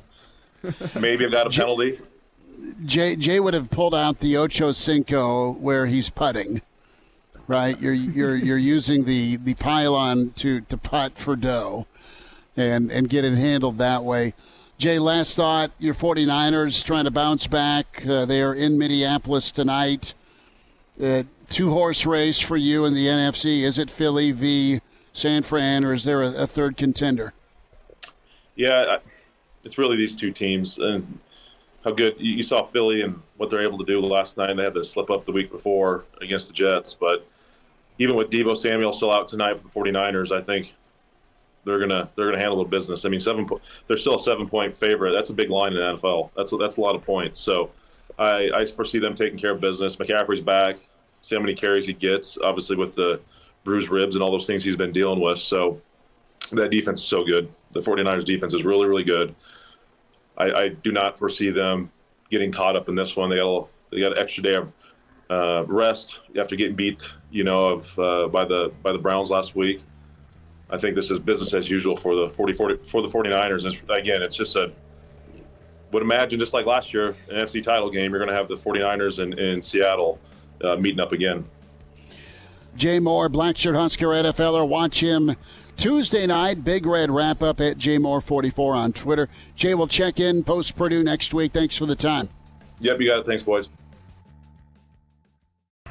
Maybe 1.00 1.26
I 1.26 1.30
got 1.30 1.48
a 1.48 1.50
penalty. 1.50 2.00
Jay 2.86 3.16
Jay 3.16 3.40
would 3.40 3.54
have 3.54 3.70
pulled 3.70 3.96
out 3.96 4.20
the 4.20 4.38
Ocho 4.38 4.72
Cinco 4.72 5.52
where 5.52 5.86
he's 5.86 6.10
putting. 6.10 6.62
Right, 7.48 7.80
you're 7.82 7.94
you're 7.94 8.36
you're 8.36 8.58
using 8.58 9.06
the 9.06 9.36
the 9.38 9.56
pylon 9.56 10.32
to 10.38 10.62
to 10.62 10.78
putt 10.78 11.18
for 11.18 11.36
dough, 11.36 11.86
and 12.56 12.92
and 12.92 13.10
get 13.10 13.26
it 13.26 13.34
handled 13.36 13.78
that 13.80 14.04
way. 14.04 14.34
Jay, 14.78 14.98
last 14.98 15.36
thought, 15.36 15.72
your 15.78 15.94
49ers 15.94 16.84
trying 16.84 17.04
to 17.04 17.12
bounce 17.12 17.46
back. 17.46 18.04
Uh, 18.04 18.26
they 18.26 18.42
are 18.42 18.54
in 18.54 18.80
Minneapolis 18.80 19.52
tonight. 19.52 20.16
Uh, 21.00 21.24
two 21.52 21.72
horse 21.72 22.06
race 22.06 22.40
for 22.40 22.58
you 22.58 22.86
in 22.86 22.94
the 22.94 23.08
NFC? 23.08 23.62
Is 23.62 23.78
it 23.78 23.90
Philly 23.90 24.32
v. 24.32 24.82
San 25.14 25.44
Fran, 25.44 25.84
or 25.86 25.94
is 25.94 26.04
there 26.04 26.24
a, 26.24 26.44
a 26.44 26.48
third 26.48 26.78
contender? 26.78 27.34
Yeah, 28.56 28.98
it's 29.64 29.78
really 29.78 29.98
these 29.98 30.16
two 30.16 30.32
teams, 30.32 30.78
and 30.78 31.20
how 31.84 31.92
good 31.92 32.16
you 32.18 32.44
saw 32.44 32.64
Philly 32.64 33.02
and 33.02 33.22
what 33.38 33.50
they're 33.50 33.64
able 33.64 33.78
to 33.80 33.86
do 33.86 34.00
last 34.00 34.38
night. 34.38 34.56
They 34.56 34.64
had 34.64 34.74
to 34.74 34.86
slip 34.86 35.10
up 35.10 35.26
the 35.26 35.32
week 35.32 35.52
before 35.52 36.06
against 36.22 36.48
the 36.48 36.54
Jets, 36.54 36.94
but 36.94 37.28
even 37.98 38.16
with 38.16 38.30
Deebo 38.30 38.58
Samuel 38.58 38.94
still 38.94 39.14
out 39.14 39.28
tonight 39.28 39.60
for 39.62 39.84
the 39.84 39.92
49ers, 39.92 40.32
I 40.32 40.42
think 40.42 40.74
they're 41.66 41.80
gonna 41.80 42.10
they're 42.16 42.32
gonna 42.32 42.40
handle 42.40 42.64
the 42.64 42.70
business. 42.70 43.06
I 43.06 43.10
mean, 43.10 43.20
seven 43.20 43.48
they're 43.88 43.98
still 43.98 44.18
a 44.18 44.24
seven 44.24 44.48
point 44.48 44.76
favorite. 44.76 45.14
That's 45.14 45.30
a 45.30 45.34
big 45.34 45.50
line 45.50 45.74
in 45.74 45.76
the 45.76 45.98
NFL. 45.98 46.32
That's 46.36 46.54
a, 46.54 46.58
that's 46.58 46.78
a 46.78 46.82
lot 46.82 46.96
of 46.96 47.04
points. 47.04 47.40
So 47.40 47.72
I, 48.18 48.50
I 48.54 48.66
foresee 48.66 49.00
them 49.00 49.16
taking 49.16 49.38
care 49.38 49.52
of 49.52 49.60
business. 49.60 49.96
McCaffrey's 49.98 50.42
back 50.42 50.78
see 51.22 51.36
how 51.36 51.42
many 51.42 51.56
carries 51.56 51.86
he 51.86 51.94
gets. 51.94 52.38
Obviously, 52.44 52.76
with 52.76 52.96
the 52.96 53.22
bruised 53.64 53.90
ribs 53.90 54.16
and 54.16 54.24
all 54.24 54.32
those 54.32 54.46
things 54.46 54.64
he's 54.64 54.76
been 54.76 54.92
dealing 54.92 55.20
with. 55.20 55.40
So 55.40 55.82
that 56.52 56.72
defense 56.72 57.00
is 57.00 57.06
so 57.06 57.24
good. 57.24 57.52
The 57.74 57.80
49ers 57.80 58.26
defense 58.26 58.54
is 58.54 58.64
really, 58.64 58.88
really 58.88 59.04
good. 59.04 59.36
I, 60.38 60.52
I 60.52 60.68
do 60.70 60.92
not 60.92 61.18
foresee 61.18 61.52
them 61.52 61.92
getting 62.30 62.52
caught 62.52 62.76
up 62.76 62.90
in 62.90 62.96
this 62.96 63.16
one. 63.16 63.30
They 63.30 63.38
got 63.38 63.48
a, 63.48 63.66
they 63.92 64.02
got 64.02 64.14
an 64.14 64.18
extra 64.18 64.44
day 64.44 64.54
of 64.54 64.74
uh, 65.30 65.66
rest 65.66 66.20
after 66.38 66.56
getting 66.56 66.76
beat, 66.76 67.04
you 67.30 67.44
know, 67.44 67.80
of 67.80 68.00
uh, 68.00 68.28
by 68.28 68.46
the 68.46 68.72
by 68.82 68.92
the 68.92 68.98
Browns 68.98 69.30
last 69.30 69.56
week. 69.56 69.84
I 70.70 70.78
think 70.78 70.96
this 70.96 71.12
is 71.12 71.20
business 71.20 71.54
as 71.54 71.70
usual 71.70 71.98
for 71.98 72.16
the 72.16 72.30
40, 72.30 72.54
40 72.54 72.88
for 72.88 73.02
the 73.02 73.10
49ers. 73.10 73.66
It's, 73.66 73.78
again, 73.90 74.22
it's 74.22 74.36
just 74.36 74.56
a 74.56 74.72
would 75.92 76.04
imagine 76.04 76.40
just 76.40 76.54
like 76.54 76.66
last 76.66 76.94
year, 76.94 77.16
an 77.30 77.42
NFC 77.42 77.64
title 77.64 77.90
game, 77.90 78.12
you're 78.12 78.24
going 78.24 78.34
to 78.34 78.36
have 78.36 78.48
the 78.48 78.56
49ers 78.56 79.20
in, 79.20 79.38
in 79.38 79.62
Seattle 79.62 80.20
uh, 80.64 80.76
meeting 80.78 81.00
up 81.00 81.12
again. 81.12 81.46
Jay 82.76 83.00
Moore, 83.00 83.30
Blackshirt 83.30 83.76
Husker 83.76 84.08
NFLer. 84.08 84.68
Watch 84.68 85.02
him 85.02 85.36
Tuesday 85.76 86.26
night. 86.26 86.64
Big 86.64 86.86
Red 86.86 87.12
wrap 87.12 87.42
up 87.42 87.60
at 87.60 87.78
Jay 87.78 87.98
Moore44 87.98 88.76
on 88.76 88.94
Twitter. 88.94 89.28
Jay 89.56 89.74
will 89.74 89.88
check 89.88 90.20
in 90.20 90.44
post 90.44 90.76
Purdue 90.76 91.04
next 91.04 91.34
week. 91.34 91.52
Thanks 91.54 91.78
for 91.78 91.86
the 91.86 91.96
time. 91.96 92.30
Yep, 92.80 93.00
you 93.00 93.10
got 93.10 93.20
it. 93.20 93.26
Thanks, 93.26 93.44
boys. 93.44 93.70